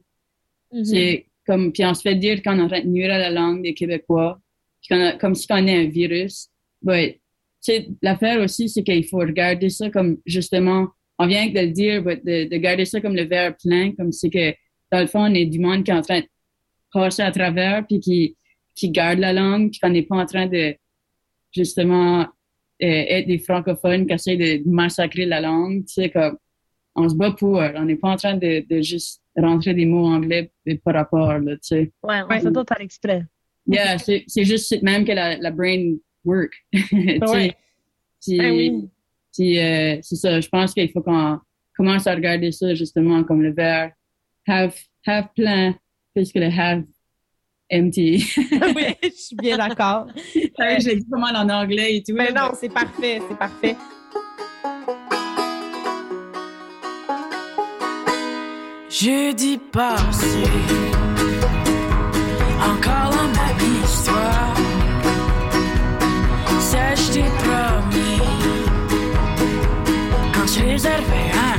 [0.73, 0.83] Mhm.
[0.83, 3.29] C'est comme puis on se fait dire qu'on est en train de nuire à la
[3.29, 4.37] langue des Québécois,
[4.81, 6.49] puis qu'on a- comme si on est un virus.
[6.83, 7.21] Ouais.
[7.59, 10.87] Sais, l'affaire aussi, c'est qu'il faut regarder ça comme justement,
[11.19, 14.11] on vient de le dire, but de, de garder ça comme le verre plein, comme
[14.11, 14.53] c'est que
[14.91, 16.27] dans le fond, on est du monde qui est en train de
[16.93, 18.37] passer à travers, puis qui,
[18.75, 20.75] qui garde la langue, puis qu'on n'est pas en train de
[21.53, 22.25] justement euh,
[22.79, 25.85] être des francophones qui essaient de massacrer la langue.
[25.85, 26.37] Tu sais, comme
[26.95, 30.05] on se bat pour, on n'est pas en train de, de juste rentrer des mots
[30.05, 30.51] anglais
[30.83, 31.91] par rapport, là, tu sais.
[32.03, 33.23] Ouais, on fait pas par exprès.
[33.67, 35.95] Yeah, c'est c'est juste même que la, la brain
[36.27, 36.51] work.
[36.73, 37.55] Ouais.
[38.21, 38.89] puis- Ben oui.
[39.33, 41.39] puis, euh, c'est ça, je pense qu'il faut qu'on
[41.75, 43.91] commence à regarder ça justement comme le verre
[44.47, 45.75] half, half plein
[46.13, 46.83] plus que le half
[47.71, 48.25] empty.
[48.37, 50.07] oui, je suis bien d'accord.
[50.57, 52.13] Ouais, je l'ai dit mal en anglais et tout.
[52.15, 53.75] Mais non, c'est parfait, c'est parfait.
[58.89, 60.43] Jeudi passé,
[62.59, 63.76] encore la même
[70.77, 71.56] quand je réservais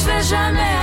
[0.00, 0.79] je vais jamais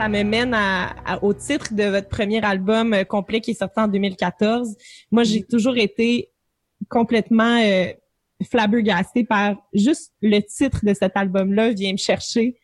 [0.00, 3.54] ça me mène à, à- au titre de votre premier album euh, complet qui est
[3.54, 4.74] sorti en 2014.
[5.10, 6.30] Moi, j'ai toujours été
[6.88, 7.92] complètement euh,
[8.50, 12.56] flabbergastée par juste le titre de cet album-là vient me chercher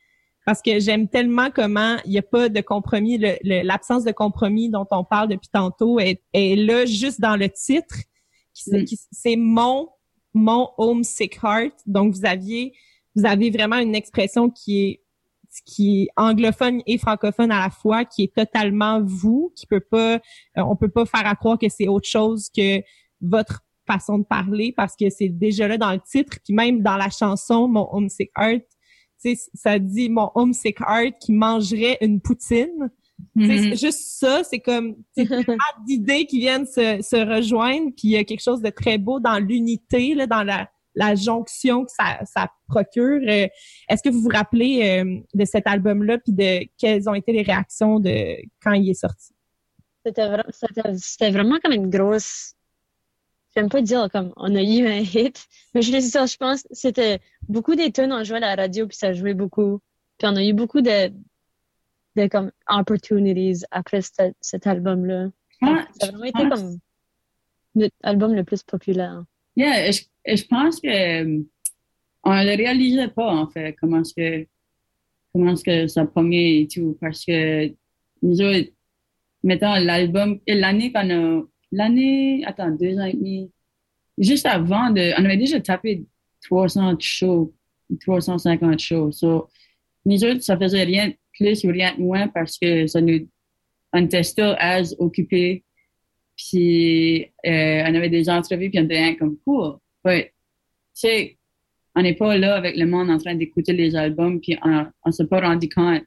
[0.46, 4.86] parce que j'aime tellement comment il n'y a pas de compromis, l'absence de compromis dont
[4.90, 7.96] on parle depuis tantôt est, est là juste dans le titre.
[8.66, 8.84] Mm.
[9.12, 9.90] C'est mon
[10.32, 11.74] mon homesick heart.
[11.84, 12.72] Donc vous aviez
[13.14, 15.00] vous avez vraiment une expression qui est
[15.64, 20.14] qui est anglophone et francophone à la fois, qui est totalement vous, qui peut pas,
[20.14, 20.18] euh,
[20.56, 22.80] on peut pas faire à croire que c'est autre chose que
[23.20, 26.96] votre façon de parler parce que c'est déjà là dans le titre, puis même dans
[26.96, 28.64] la chanson Mon Homesick Heart,
[29.22, 32.90] tu sais, ça dit Mon Homesick Heart qui mangerait une poutine.
[33.34, 33.46] Mhm.
[33.46, 34.96] c'est juste ça, c'est comme
[35.86, 39.20] d'idées qui viennent se, se rejoindre, puis il y a quelque chose de très beau
[39.20, 43.20] dans l'unité, là, dans la, la jonction que ça, ça procure.
[43.28, 43.46] Euh,
[43.88, 47.42] Est-ce que vous vous rappelez euh, de cet album-là, puis de quelles ont été les
[47.42, 49.32] réactions de quand il est sorti?
[50.04, 52.54] C'était vra- c'était- c'était vraiment comme une grosse.
[53.54, 56.68] J'aime pas dire comme on a eu un hit, mais je, sais, je pense que
[56.72, 59.80] c'était beaucoup des tunes on jouait à la radio puis ça jouait beaucoup.
[60.18, 61.12] Puis on a eu beaucoup de,
[62.16, 65.28] de comme opportunities après cet, cet album-là.
[65.62, 66.78] Ah, Ça a vraiment été pense- comme
[67.74, 69.24] notre album le plus populaire.
[69.56, 71.42] Yeah, je, je pense que euh,
[72.24, 74.46] on le réalisait pas en fait comment est-ce que
[75.32, 77.68] comment que ça pognait et tout parce que
[78.22, 78.70] nous autres,
[79.42, 83.50] mettons l'album l'année qu'on a l'année attends deux ans et demi
[84.18, 86.04] juste avant de on avait déjà tapé
[86.42, 87.54] 300 shows
[88.00, 89.48] 350 shows so
[90.04, 93.28] nous autres ça faisait rien de plus ou rien de moins parce que ça nous
[93.92, 94.94] on était still as
[96.36, 99.78] puis euh, on avait des entrevues, puis on était comme cool.
[100.14, 100.30] Tu
[100.94, 101.38] sais,
[101.94, 105.12] on n'est pas là avec le monde en train d'écouter les albums, puis on, on
[105.12, 106.02] s'est pas rendu compte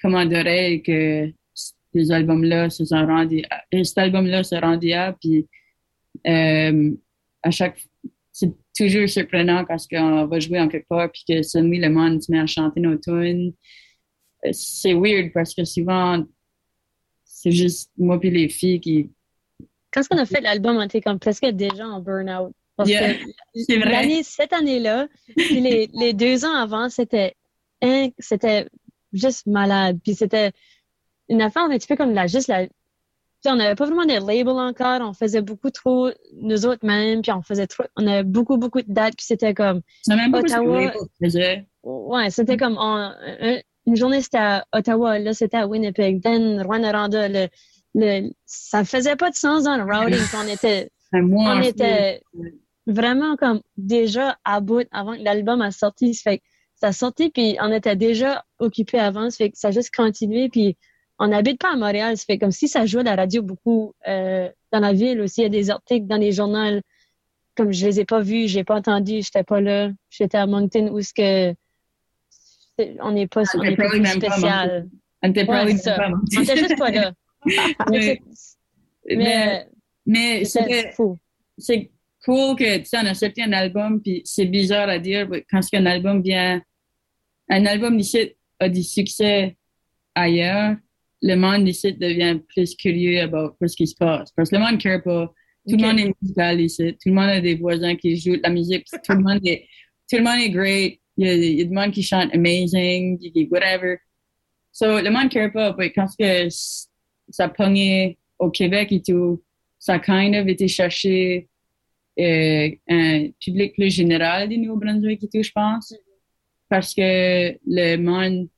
[0.00, 1.32] comment d'oreille que
[2.10, 3.28] albums-là se sont
[3.72, 5.46] et cet album-là se rendu à, puis
[6.26, 6.92] euh,
[7.42, 7.80] à chaque
[8.32, 12.22] c'est toujours surprenant quand on va jouer en quelque part, puis que suddenly le monde
[12.22, 13.54] se met à chanter nos tunes.
[14.44, 16.22] Euh, C'est weird parce que souvent,
[17.24, 19.10] c'est juste moi puis les filles qui
[19.90, 22.54] Quand on a fait l'album, on était comme presque déjà en burn-out?
[22.76, 23.20] Parce Yeah, que
[23.54, 23.90] c'est vrai.
[23.90, 27.34] l'année, cette année-là, puis les, les deux ans avant, c'était
[27.82, 28.68] inc- c'était
[29.12, 29.98] juste malade.
[30.02, 30.52] Puis c'était
[31.28, 32.66] une affaire un petit peu comme la juste la.
[32.66, 32.72] tu
[33.42, 35.00] sais, on n'avait pas vraiment de label encore.
[35.00, 36.10] On faisait beaucoup trop
[36.40, 37.22] nous autres mêmes.
[37.22, 37.84] Puis on faisait trop.
[37.96, 39.16] On avait beaucoup beaucoup de dates.
[39.16, 40.80] Puis c'était comme même Ottawa.
[40.84, 41.66] labels faisaient.
[41.82, 47.46] Ouais, c'était comme une journée c'était à Ottawa, là c'était à Winnipeg, then Rwanda, le,
[47.94, 50.18] le, ça faisait pas de sens dans le routing.
[50.18, 52.20] puis on était, Un mois on était
[52.86, 56.14] vraiment comme déjà à bout avant que l'album a sorti.
[56.14, 56.44] Ça fait que
[56.76, 59.30] ça sorti puis on était déjà occupé avant.
[59.30, 60.76] Ça fait que ça a juste continué puis
[61.18, 62.16] on n'habite pas à Montréal.
[62.16, 65.40] Ça fait comme si ça jouait à la radio beaucoup euh, dans la ville aussi.
[65.40, 66.80] Il y a des articles dans les journaux
[67.56, 69.88] comme je les ai pas vus, j'ai pas entendu, j'étais pas là.
[70.10, 71.54] J'étais à Moncton où ce que
[72.78, 74.88] c'est- on n'est pas, on était pas spécial.
[75.22, 75.96] On était Ouais, probably c'est ça.
[75.98, 77.12] même pas juste pas là.
[79.08, 79.66] Mais-
[80.04, 81.18] Mais, c'était fou.
[81.58, 81.90] c'est
[82.26, 85.44] cool que tu sais on a sorti un album puis c'est bizarre à dire mais
[85.50, 86.60] quand un album vient
[87.48, 89.56] un album ici a du succès
[90.14, 90.76] ailleurs
[91.22, 94.74] le monde ici devient plus curieux about ce qui se passe parce que le monde
[94.74, 95.32] ne care pas.
[95.68, 98.42] Tout le monde est musical ici tout le monde a des voisins qui jouent de
[98.42, 99.66] la musique tout le monde est
[100.10, 102.34] tout le monde est great il y a, il y a du monde qui chante
[102.34, 103.96] amazing qui- whatever.
[104.72, 106.48] So le monde ne care pas mais quand que
[107.30, 109.42] ça pognait au Québec et tout
[109.78, 111.55] ça a kind of été chercher euh,
[112.18, 115.94] un public plus général du Nouveau-Brunswick je pense.
[116.68, 118.48] Parce que le monde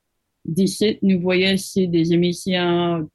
[0.44, 3.08] d'ici nous voyait sur des émissions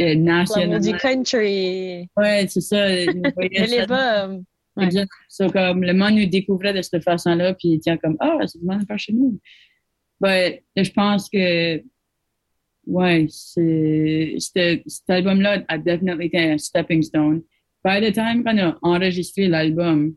[0.00, 0.80] euh, nationales.
[0.80, 2.08] du country.
[2.16, 2.88] Ouais, c'est ça.
[3.06, 4.26] Nous voyait ça.
[4.28, 4.38] euh,
[4.76, 4.88] ouais.
[5.28, 8.58] So, comme, le monde nous découvrait de cette façon-là, puis il tient comme, ah, c'est
[8.58, 9.38] du monde par chez nous.
[10.20, 11.82] Mais je pense que,
[12.86, 17.42] ouais, cet album-là a definitely été un stepping stone.
[17.84, 20.14] By the time qu'on a enregistré l'album,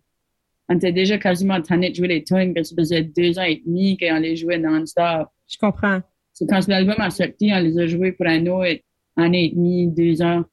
[0.70, 3.44] on était déjà quasiment tanné de jouer les tunes, parce que ça faisait deux ans
[3.44, 5.28] et demi qu'on les jouait non-stop.
[5.48, 6.02] Je comprends.
[6.34, 8.82] C'est quand l'album a sorti, on les a joués pour un autre
[9.16, 10.44] année et demie, deux ans.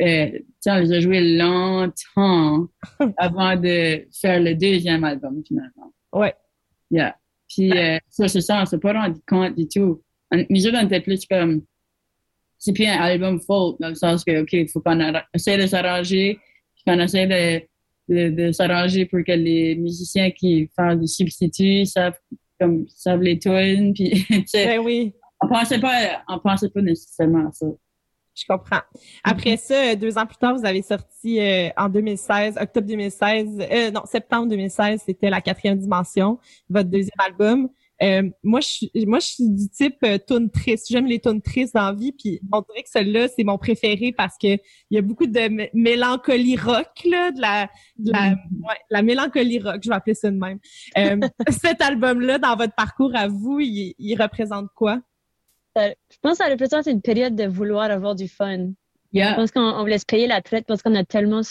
[0.00, 2.68] Euh, tu sais, on les a joués longtemps
[3.18, 5.92] avant de faire le deuxième album, finalement.
[6.12, 6.34] Ouais.
[6.90, 7.16] Yeah.
[7.48, 10.02] Puis, euh, ça, c'est ça, on s'est pas rendu compte du tout.
[10.30, 11.62] On- Nous autres, on était plus comme,
[12.60, 15.00] c'est plus un album folk, dans le sens que, OK, il faut qu'on
[15.34, 16.38] essaie de s'arranger,
[16.74, 21.86] puis qu'on essaie de, de, de s'arranger pour que les musiciens qui font du substitut
[21.86, 22.18] savent,
[22.60, 24.66] comme, savent les tunes, puis, tu sais.
[24.66, 25.14] Ben oui.
[25.40, 27.66] On pensait pas, on pensait pas nécessairement à ça.
[28.34, 28.80] Je comprends.
[29.24, 33.58] Après ça, euh, deux ans plus tard, vous avez sorti euh, en 2016, octobre 2016,
[33.58, 36.38] euh, non, septembre 2016, c'était la quatrième dimension,
[36.68, 37.68] votre deuxième album.
[38.02, 40.86] Euh, moi, je suis, moi, je suis du type euh, tune triste.
[40.90, 44.12] J'aime les tunes tristes dans la vie, puis on dirait que celle-là, c'est mon préféré
[44.16, 48.78] parce que il y a beaucoup de mélancolie rock, là, de la, de la, ouais,
[48.88, 50.58] la mélancolie rock, je vais appeler ça de même.
[50.96, 51.18] Euh,
[51.50, 55.00] cet album-là, dans votre parcours à vous, il, il représente quoi?
[55.76, 58.70] Ça- je pense que ça représente une période de vouloir avoir du fun.
[59.12, 59.30] Yeah.
[59.32, 61.42] Je pense qu'on on voulait se payer la traite parce qu'on a tellement.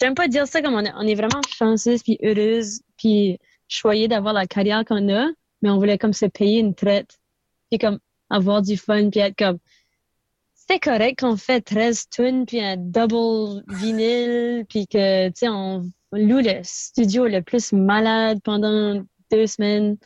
[0.00, 4.08] J'aime pas dire ça comme on, est- on est vraiment chanceuse puis heureuse puis choyée
[4.08, 5.28] d'avoir la carrière qu'on a,
[5.62, 7.18] mais on voulait comme se payer une traite
[7.70, 7.98] puis comme
[8.30, 9.58] avoir du fun puis être comme.
[10.54, 15.90] C'est correct qu'on fait 13 tunes puis un double vinyle puis que, tu sais, on
[16.12, 19.96] loue le studio le plus malade pendant deux semaines.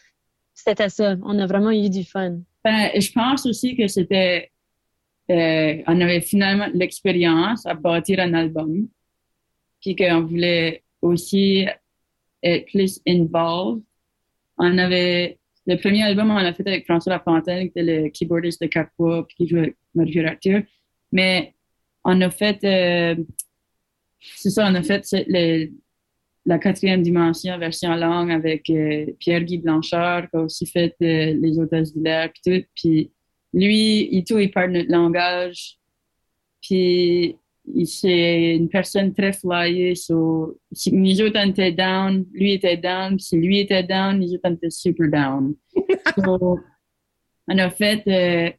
[0.55, 1.17] C'était ça.
[1.25, 2.39] On a vraiment eu du fun.
[2.65, 4.51] Ben, je pense aussi que c'était,
[5.31, 8.89] euh, on avait finalement l'expérience à bâtir un album,
[9.81, 11.67] puis qu'on voulait aussi
[12.43, 13.83] être plus involved.
[14.59, 18.63] On avait, le premier album, on l'a fait avec François Lafontaine, qui était le keyboardiste
[18.63, 20.63] de Capua, puis qui jouait avec Marie Arthur.
[21.13, 21.55] Mais
[22.05, 23.23] on a fait, euh,
[24.21, 25.05] c'est ça, on a fait
[26.45, 31.59] la quatrième dimension version longue avec euh, Pierre-Guy Blanchard, qui a aussi fait euh, Les
[31.59, 32.67] Hôtesses de l'air, puis tout.
[32.75, 33.13] Puis
[33.53, 35.77] lui, il, tout, il parle notre langage.
[36.61, 37.37] Puis
[37.85, 39.95] c'est une personne très flyée.
[39.95, 43.19] So, si nous autres, on était down, lui était down.
[43.19, 45.55] Si lui était down, nous autres, on était super down.
[46.19, 46.59] So,
[47.49, 48.51] on a fait, euh,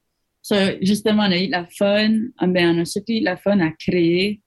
[0.42, 2.30] so, justement, on a eu la fun.
[2.38, 4.42] Ah, ben, on a surtout eu la fun à créer.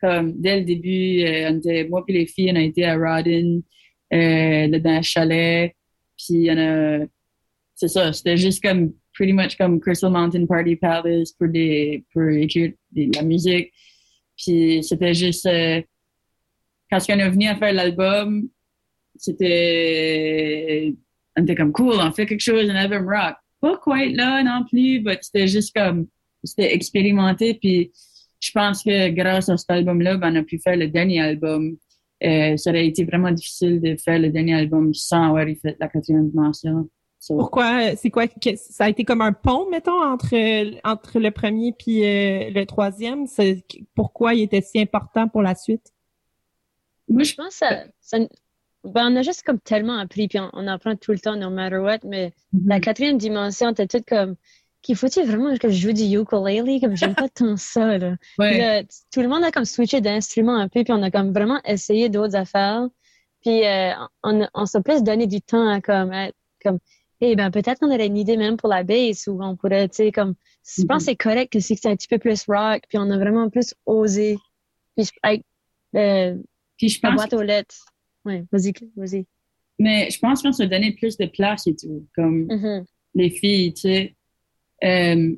[0.00, 2.96] Comme dès le début, euh, on était, moi et les filles, on a été à
[2.96, 3.62] Rodden,
[4.12, 5.74] euh, dans un chalet.
[6.16, 7.06] Puis on a,
[7.74, 12.22] c'est ça, c'était juste comme, pretty much comme Crystal Mountain Party Palace pour des, pour
[12.22, 13.72] écrire de la musique.
[14.36, 15.80] Puis c'était juste, euh,
[16.90, 18.48] quand on est venu à faire l'album,
[19.16, 20.94] c'était,
[21.36, 23.36] on était comme cool, on fait quelque chose, un album rock.
[23.60, 26.08] Pas quite là non plus, mais c'était juste comme,
[26.42, 27.54] c'était expérimenté.
[27.54, 27.92] Puis
[28.40, 31.76] je pense que grâce à cet album-là, ben, on a pu faire le dernier album.
[32.24, 35.88] Euh, ça aurait été vraiment difficile de faire le dernier album sans avoir fait la
[35.88, 36.88] quatrième dimension.
[37.24, 37.94] So, Pourquoi?
[37.94, 38.26] C'est quoi?
[38.26, 40.34] que- ça a été comme un pont, mettons, entre,
[40.84, 43.28] entre le premier puis euh, le troisième?
[43.28, 43.64] C'est-
[43.94, 45.92] Pourquoi il était si important pour la suite?
[47.06, 48.18] Moi, je pense que ça, ça-
[48.82, 51.48] ben, on a juste comme tellement appris, puis on, on apprend tout le temps, no
[51.48, 52.32] matter what, mais
[52.66, 54.34] la quatrième dimension, t'es tout comme,
[54.80, 56.80] qu'il faut-il vraiment que je joue du ukulele?
[56.80, 58.16] Comme, j'aime pas tant ça, là.
[58.36, 58.84] Ouais.
[59.12, 62.08] Tout le monde a comme switché d'instrument un peu, puis on a comme vraiment essayé
[62.08, 62.88] d'autres affaires.
[63.42, 63.92] Puis euh,
[64.24, 66.10] on, on s'est plus donné du temps à comme,
[67.24, 69.96] eh ben, peut-être qu'on aurait une idée même pour la bass, ou on pourrait, tu
[69.96, 70.34] sais, comme,
[70.78, 73.16] je pense que c'est correct que c'est un petit peu plus rock, puis on a
[73.16, 74.36] vraiment plus osé.
[74.96, 75.42] Puis, je- avec,
[75.96, 76.36] euh,
[76.76, 77.86] Puis je la pense boîte aux lettres.
[78.24, 79.24] Ouais, vas-y, vas-y.
[79.78, 82.84] Mais je pense qu'on se donnait plus de place et tout, comme Mhm.
[83.14, 84.14] les filles, tu sais.
[84.84, 85.34] Euh,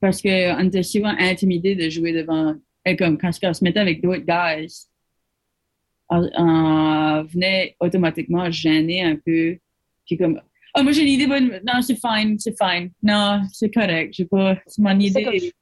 [0.00, 4.02] parce qu'on était souvent intimidés de jouer devant, et comme quand on se mettait avec
[4.02, 4.86] d'autres guys,
[6.10, 9.58] on, on venait automatiquement gêner un peu.
[10.06, 10.40] Puis comme,
[10.78, 12.90] oh, moi j'ai une idée bonne, non, c'est fine, c'est fine.
[13.02, 15.52] Non, c'est correct, j'ai pas, c'est mon comme- idée.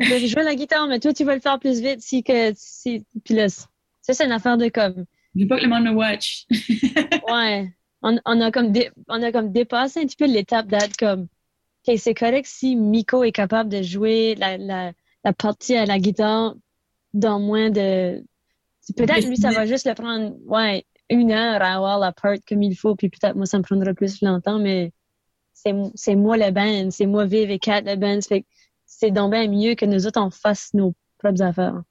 [0.00, 2.52] Je vais jouer la guitare, mais toi, tu vas le faire plus vite si que,
[2.56, 3.64] si, puis là, ça,
[4.14, 6.46] c'est une affaire de comme, Je veux pas que le monde me watch.
[7.30, 7.70] ouais,
[8.02, 11.28] on, on a comme, dé- on a comme dépassé un petit peu l'étape d'être comme,
[11.86, 14.92] ok, c'est correct si Miko est capable de jouer la, la,
[15.22, 16.54] la partie à la guitare
[17.12, 18.24] dans moins de,
[18.96, 22.62] peut-être lui, ça va juste le prendre, ouais, une heure à avoir la part comme
[22.62, 24.92] il faut, puis peut-être moi, ça me prendra plus longtemps, mais
[25.52, 28.20] c'est, moi le band, c'est moi Viv et Kat le band,
[28.86, 31.82] c'est donc bien mieux que nous autres, on fasse nos propres affaires.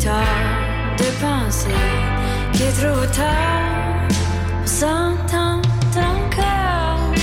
[0.00, 1.68] tard de penser
[2.52, 4.08] qu'il est trop tard.
[4.62, 5.60] On s'entend
[5.96, 7.14] encore.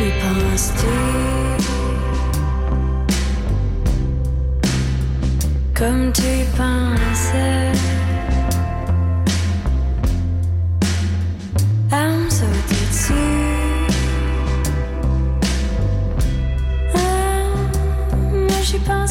[0.00, 0.96] Et penses-tu?
[5.74, 7.67] Comme tu pensais?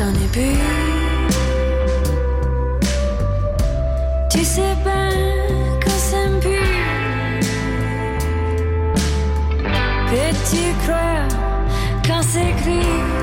[0.00, 0.56] j'en ai bu.
[4.30, 5.10] Tu sais bien
[5.80, 6.76] que ça me pue.
[10.08, 11.28] Peux-tu croire
[12.06, 13.19] quand c'est gris?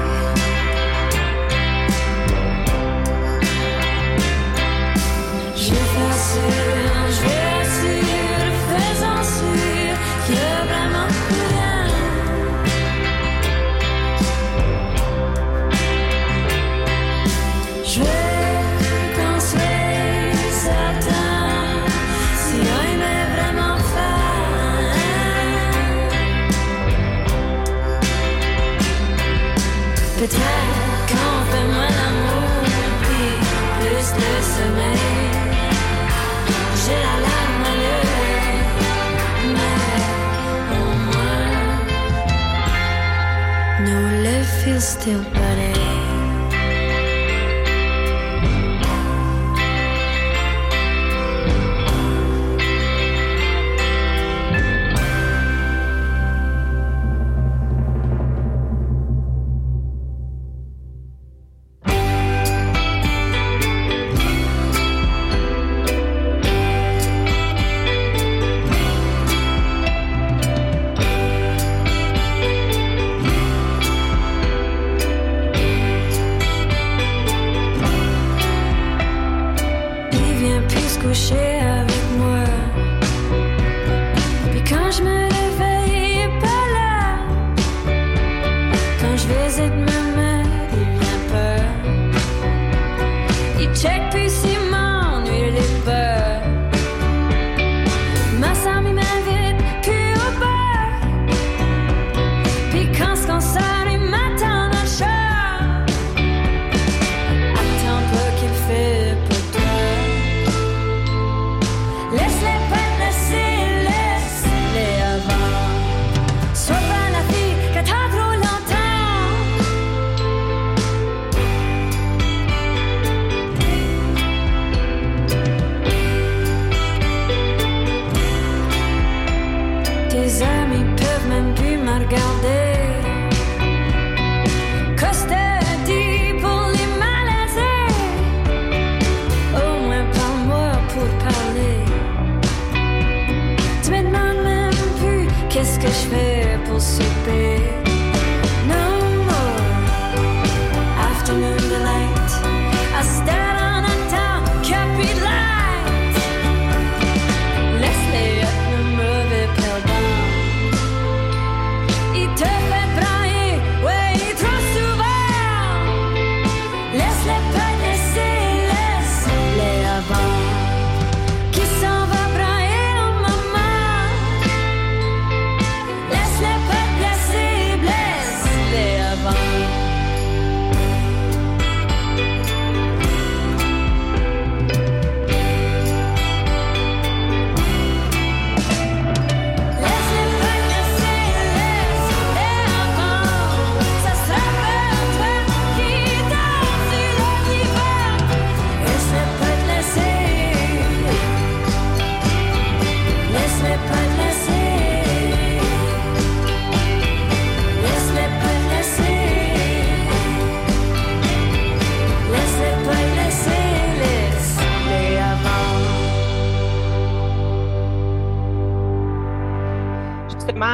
[45.07, 45.76] still running.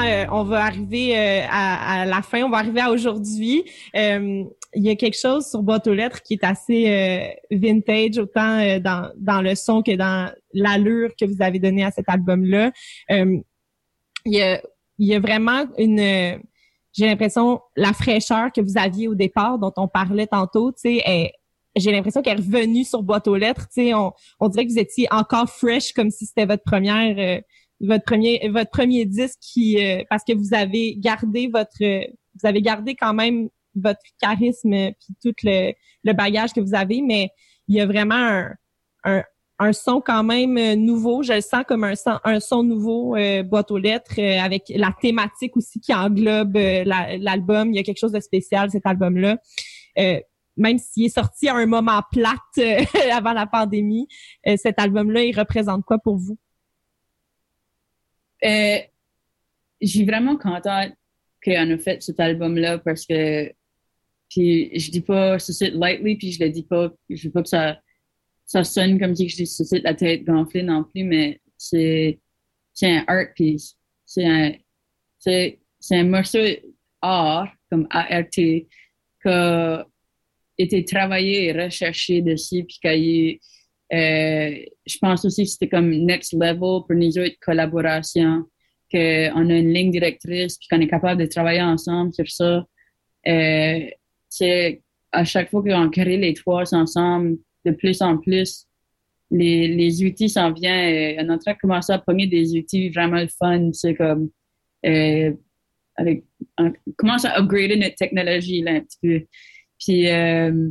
[0.03, 3.63] Euh, on va arriver euh, à, la fin, on va arriver à aujourd'hui.
[3.95, 4.43] Euh,
[4.75, 9.41] Il y a quelque chose sur boîte aux lettres qui est assez vintage, autant dans,
[9.41, 12.71] le son que dans l'allure que vous avez donnée à cet album-là.
[13.09, 13.43] Il,
[14.99, 16.41] y a, vraiment une...
[16.95, 21.33] J'ai l'impression, la fraîcheur que vous aviez au départ, dont on parlait tantôt, tu sais,
[21.75, 23.67] j'ai l'impression qu'elle est revenue sur boîte aux lettres.
[23.77, 27.41] On, on dirait que vous étiez encore fresh, comme si c'était votre première,
[27.79, 32.05] votre premier, votre premier disque qui, euh, parce que vous avez gardé votre, euh,
[32.35, 37.01] vous avez gardé quand même votre charisme puis tout le, le bagage que vous avez,
[37.01, 37.29] mais
[37.67, 38.53] il y a vraiment un,
[39.03, 39.23] un,
[39.59, 41.23] un son quand même euh, nouveau.
[41.23, 44.63] Je le sens comme un son, un son nouveau, euh, boîte aux lettres, euh, avec
[44.75, 47.69] la thématique aussi qui englobe la- l'album.
[47.71, 49.37] Il y a quelque chose de spécial cet album-là.
[49.99, 50.19] Euh,
[50.55, 52.37] même s'il est sorti à un moment plate
[53.11, 54.07] avant la pandémie,
[54.57, 56.37] cet album-là, il représente quoi pour vous?
[58.43, 58.79] Euh,
[59.81, 60.93] je suis vraiment contente
[61.43, 63.51] qu'on a fait cet album-là parce que,
[64.29, 67.49] puis je dis pas suscite lightly, puis je le dis pas, je veux pas que
[67.49, 67.79] ça,
[68.45, 72.19] ça sonne comme si je dis suscite la tête gonflée non plus, mais c'est,
[72.81, 73.77] un art piece.
[74.05, 74.53] C'est un,
[75.91, 76.39] un morceau
[77.01, 78.67] art, comme ART, qui
[79.25, 79.85] a
[80.57, 83.39] été travaillé et recherché dessus, puis qu'il y a eu,
[83.91, 88.45] je pense aussi que c'était comme next level pour nous autres collaboration,
[88.91, 92.65] qu'on a une ligne directrice, puis qu'on est capable de travailler ensemble sur ça.
[93.27, 93.79] Euh,
[94.29, 94.81] c'est
[95.11, 98.67] à chaque fois qu'on crée les trois ensemble, de plus en plus,
[99.31, 101.19] les, les outils s'en viennent.
[101.19, 103.71] Euh, on est en train de commencer à pogner des outils vraiment fun.
[103.73, 104.29] C'est comme
[104.85, 105.33] euh,
[106.57, 109.25] on commence à upgrader notre technologie là, un petit peu.
[109.79, 110.69] Puis euh,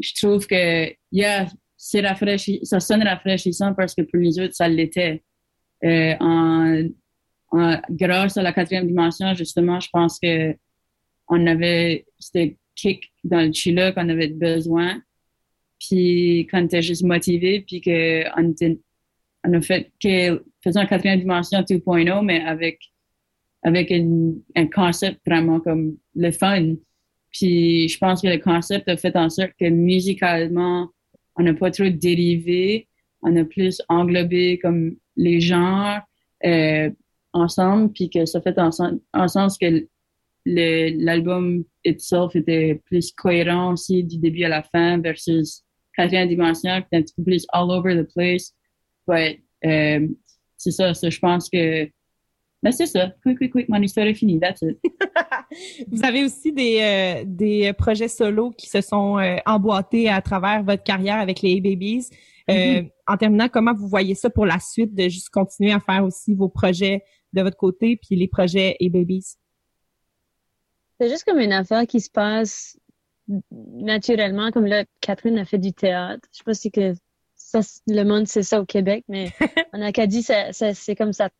[0.00, 1.46] je trouve que yeah,
[1.88, 5.22] c'est ça sonne rafraîchissant parce que pour les autres, ça l'était.
[5.84, 6.82] Euh, en,
[7.52, 10.56] en- grâce à la quatrième dimension, justement, je pense que
[11.28, 15.00] on avait c'était kick dans le chilla qu'on avait besoin.
[15.78, 21.60] Puis quand était juste motivé, puis que on, a fait que faisant la quatrième dimension
[21.60, 22.80] 2.0, mais avec
[23.62, 26.74] avec un concept vraiment comme le fun.
[27.30, 30.88] Puis je pense que le concept a fait en sorte que musicalement,
[31.36, 32.88] on n'a pas trop dérivé,
[33.22, 36.00] on a plus englobé comme les genres
[36.44, 36.90] euh,
[37.32, 38.70] ensemble, puis que ça fait en,
[39.12, 39.86] en sens que
[40.46, 45.62] l'album itself était plus cohérent aussi du début à la fin versus
[45.96, 48.54] quatrième dimension qui était un petit peu plus all over the place.
[49.08, 50.08] But, euh,
[50.56, 51.88] c'est ça, ça, je pense que
[52.66, 53.12] ben c'est ça.
[53.22, 54.40] Quick, quick, quick, mon histoire est finie.
[54.40, 54.78] That's it.
[55.92, 60.62] Vous avez aussi des, euh, des projets solo qui se sont euh, emboîtés à travers
[60.64, 62.08] votre carrière avec les A-Babies.
[62.50, 62.90] Euh, Mhm.
[63.08, 66.34] En terminant, comment vous voyez ça pour la suite de juste continuer à faire aussi
[66.34, 67.02] vos projets
[67.32, 69.36] de votre côté puis les projets A-Babies?
[71.00, 72.78] C'est juste comme une affaire qui se passe
[73.50, 76.26] naturellement, comme là, Catherine a fait du théâtre.
[76.32, 76.94] Je sais pas si que
[77.34, 79.30] ça, le monde sait ça au Québec, mais
[79.72, 81.30] en Acadie, ça, ça- c'est comme sa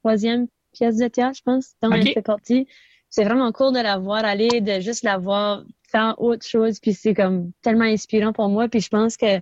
[0.00, 2.66] troisième pièce de théâtre, je pense, dont elle fait partie.
[3.08, 6.92] C'est vraiment cool de la voir aller, de juste la voir faire autre chose, puis
[6.92, 9.40] c'est comme tellement inspirant pour moi, puis je pense que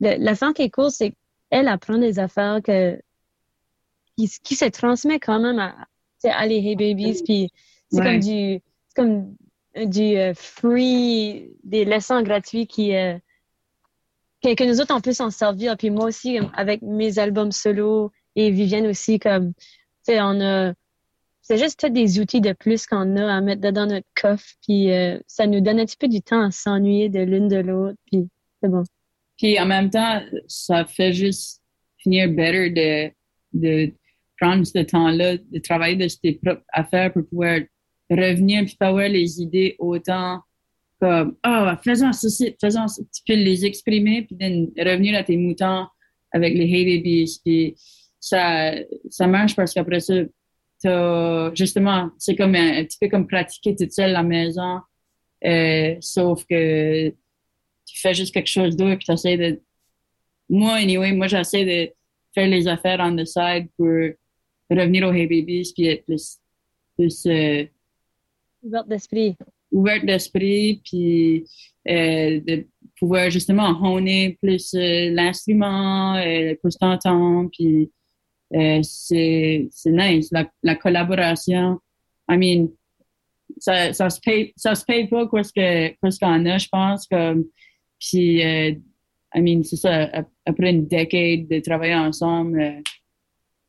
[0.00, 1.14] l'affaire qui est cool, c'est
[1.50, 3.00] qu'elle apprend des affaires que
[4.16, 5.74] qui, qui se transmet quand même à,
[6.24, 7.50] à les Hey Babies, puis
[7.90, 8.04] c'est Ouais.
[8.04, 8.60] comme du
[8.94, 9.36] comme
[9.86, 13.16] du euh, free, des leçons gratuites qui euh,
[14.42, 15.76] que, que nous autres on peut s'en servir.
[15.76, 19.52] Puis moi aussi, avec mes albums solo et Vivienne aussi, comme
[20.10, 20.72] on a
[21.48, 25.18] c'est juste des outils de plus qu'on a à mettre dans notre coffre, puis euh,
[25.26, 28.28] ça nous donne un petit peu du temps à s'ennuyer de l'une de l'autre, puis
[28.60, 28.82] c'est bon.
[29.38, 31.62] Puis en même temps, ça fait juste
[31.96, 33.10] finir better de,
[33.54, 33.92] de
[34.38, 37.60] prendre ce temps-là, de travailler de tes propres affaires pour pouvoir
[38.10, 40.40] revenir puis pas avoir les idées autant
[41.00, 43.02] comme ah faisons ceci, faisons ça.
[43.14, 44.36] Tu peux les exprimer puis
[44.76, 45.86] revenir à tes moutons
[46.32, 47.40] avec les Hey Babies
[48.20, 48.72] ça
[49.10, 50.14] ça marche parce qu'après ça
[50.82, 54.80] t'as justement c'est comme un, un petit peu comme pratiquer toute seule à la maison
[55.44, 59.60] euh, sauf que tu fais juste quelque chose d'autre puis tu essaies de
[60.48, 61.92] moi anyway moi j'essaie de
[62.34, 63.86] faire les affaires on the side pour
[64.70, 66.38] revenir aux Hey Babies puis être plus
[66.96, 67.64] plus euh,
[68.60, 69.36] Ouverte d'esprit.
[69.70, 71.44] ouverte d'esprit, puis
[71.88, 72.66] euh, de
[72.98, 76.20] pouvoir justement honner plus l'instrument,
[76.60, 77.88] plus t'entendre, puis
[78.54, 80.28] euh, c'est nice.
[80.32, 81.78] La, la collaboration,
[82.30, 82.68] I mean,
[83.58, 87.44] ça, ça se paye, ça se paye pas quoi ce qu'on a, je pense, comme
[87.98, 88.72] puis euh,
[89.34, 92.80] I mean, c'est ça, ap- après une décade de travailler ensemble, euh,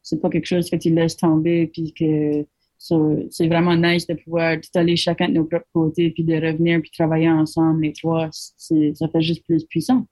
[0.01, 2.45] c'est pas quelque chose que tu laisses tomber, puis que
[2.77, 6.79] c'est vraiment nice de pouvoir tout aller chacun de nos propres côtés, puis de revenir,
[6.81, 8.29] puis travailler ensemble, les trois.
[8.31, 10.07] Ça fait juste plus puissant.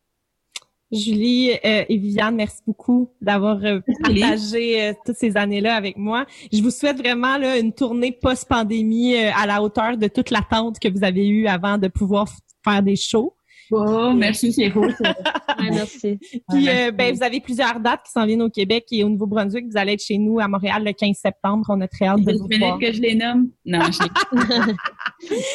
[0.91, 6.25] Julie euh, et Viviane, merci beaucoup d'avoir euh, partagé euh, toutes ces années-là avec moi.
[6.51, 10.79] Je vous souhaite vraiment là, une tournée post-pandémie euh, à la hauteur de toute l'attente
[10.79, 12.27] que vous avez eue avant de pouvoir
[12.63, 13.33] faire des shows.
[13.71, 14.89] Oh, merci, c'est beau.
[14.91, 15.13] ça.
[15.59, 16.19] Ouais, merci.
[16.49, 19.65] Puis, euh, ben, vous avez plusieurs dates qui s'en viennent au Québec et au Nouveau-Brunswick.
[19.71, 21.65] Vous allez être chez nous à Montréal le 15 septembre.
[21.69, 22.77] On a très hâte de Vous vous voulez voir.
[22.77, 23.49] que je les nomme?
[23.65, 24.73] Non, je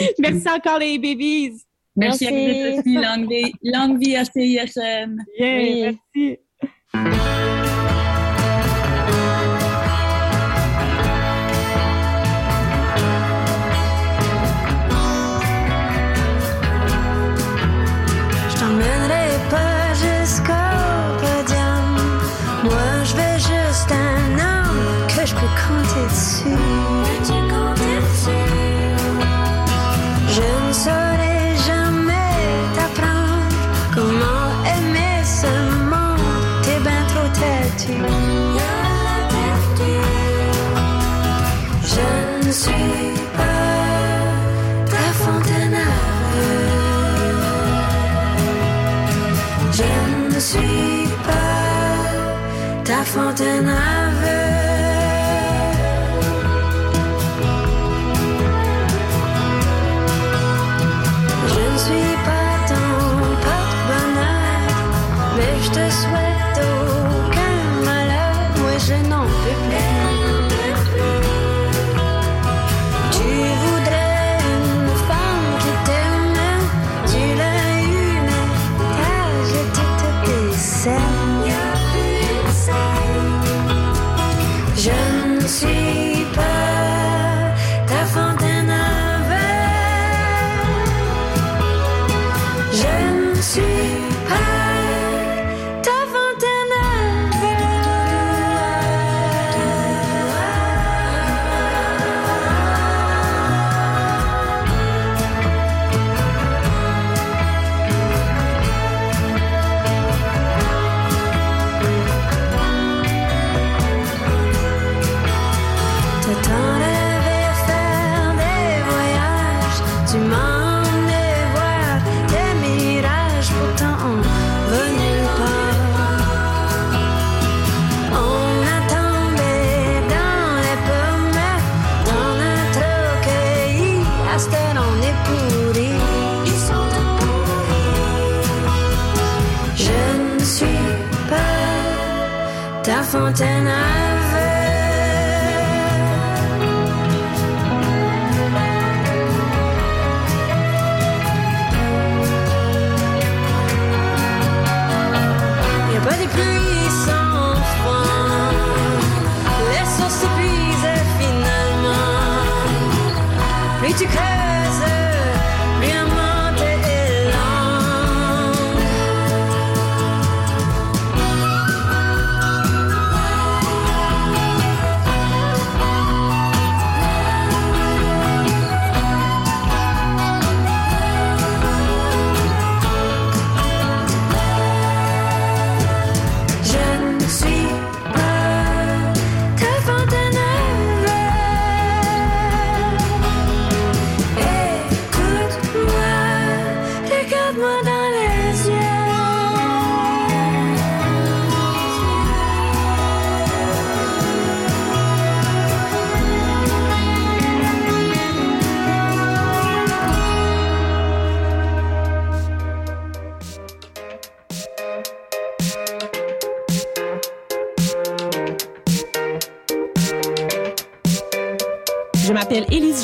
[0.18, 1.52] Merci encore les babies.
[1.96, 2.94] Merci, à vous aussi.
[2.94, 5.16] Longue vie, longue vie à CISM.
[5.38, 6.38] Yeah, merci.
[53.12, 54.01] Fontaine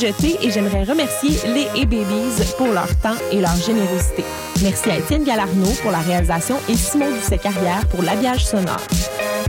[0.08, 4.24] et j'aimerais remercier les A-Babies pour leur temps et leur générosité.
[4.62, 8.80] Merci à Étienne Galarno pour la réalisation et Simon Doucet-Carrière pour l'habillage sonore.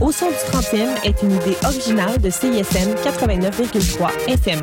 [0.00, 4.60] Au son du 30e est une idée originale de CISM 89,3 FM.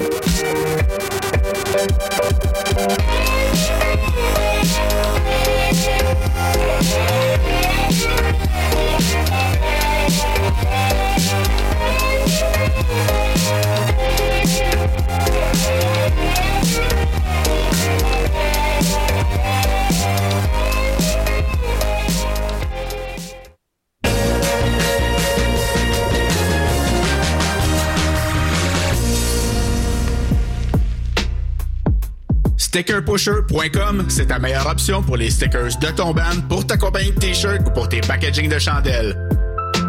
[32.77, 37.17] StickerPusher.com, c'est ta meilleure option pour les stickers de ton band, pour ta compagnie de
[37.17, 39.17] t-shirts ou pour tes packaging de chandelles.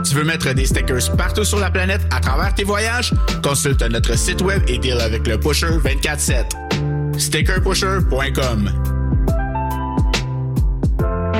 [0.08, 3.12] Tu veux mettre des stickers partout sur la planète à travers tes voyages?
[3.42, 7.18] Consulte notre site web et deal avec le Pusher 24-7.
[7.18, 8.72] StickerPusher.com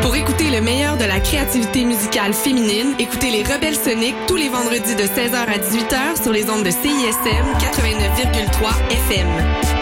[0.02, 4.50] Pour écouter le meilleur de la créativité musicale féminine, écoutez les Rebelles Soniques tous les
[4.50, 9.77] vendredis de 16h à 18h sur les ondes de CISM 89,3 FM.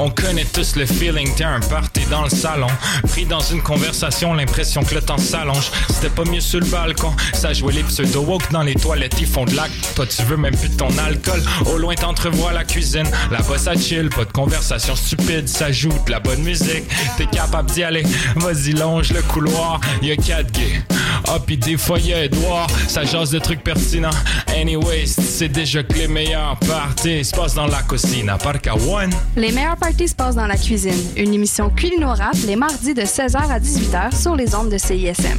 [0.00, 2.68] On connaît tous le feeling, t'es un party dans le salon.
[3.08, 5.70] Pris dans une conversation, l'impression que le temps s'allonge.
[5.88, 9.44] C'était pas mieux sur le balcon, ça jouait les pseudo-woke dans les toilettes, ils font
[9.44, 9.74] de l'acte.
[9.96, 11.42] Toi, tu veux même plus ton alcool.
[11.66, 13.08] Au loin, t'entrevois la cuisine.
[13.32, 16.84] Là-bas, ça chill, pas de conversation stupide, ça joue la bonne musique.
[17.16, 18.04] T'es capable d'y aller,
[18.36, 19.80] vas-y, longe le couloir.
[20.00, 20.84] Y'a quatre gays.
[21.30, 21.76] Ah, pis des
[22.06, 24.08] y'a Edouard, ça jase de trucs pertinents.
[24.56, 28.30] Anyways, c'est déjà que les meilleurs parties se passent dans la cuisine.
[28.30, 29.10] À part qu'à One.
[29.36, 30.98] Les meilleurs parties se passent dans la cuisine.
[31.16, 35.38] Une émission culinorate les mardis de 16h à 18h sur les ondes de CISM.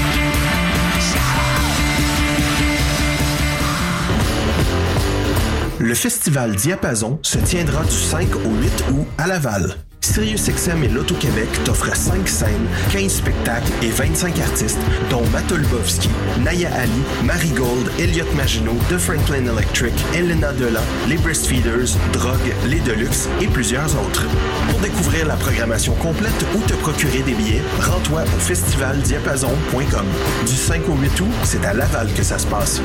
[5.91, 9.75] Le festival Diapason se tiendra du 5 au 8 août à Laval.
[9.99, 14.79] SiriusXM et l'Auto-Québec t'offrent 5 scènes, 15 spectacles et 25 artistes,
[15.09, 16.07] dont Matt Lubowski,
[16.45, 20.79] Naya Ali, Marigold, Elliot Maginot, The Franklin Electric, Elena Delan,
[21.09, 24.25] les Breastfeeders, Drogue, les Deluxe et plusieurs autres.
[24.69, 30.05] Pour découvrir la programmation complète ou te procurer des billets, rends-toi au festivaldiapason.com.
[30.47, 32.79] Du 5 au 8 août, c'est à Laval que ça se passe.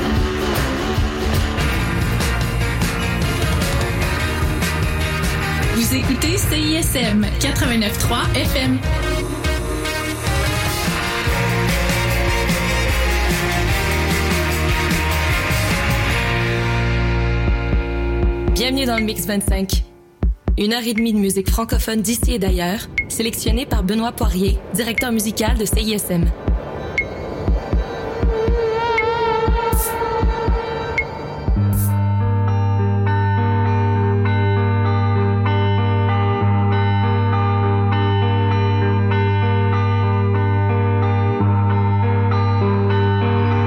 [5.77, 8.79] Vous écoutez CISM 89.3 FM.
[18.55, 19.83] Bienvenue dans le Mix 25.
[20.57, 25.11] Une heure et demie de musique francophone d'ici et d'ailleurs, sélectionnée par Benoît Poirier, directeur
[25.11, 26.25] musical de CISM.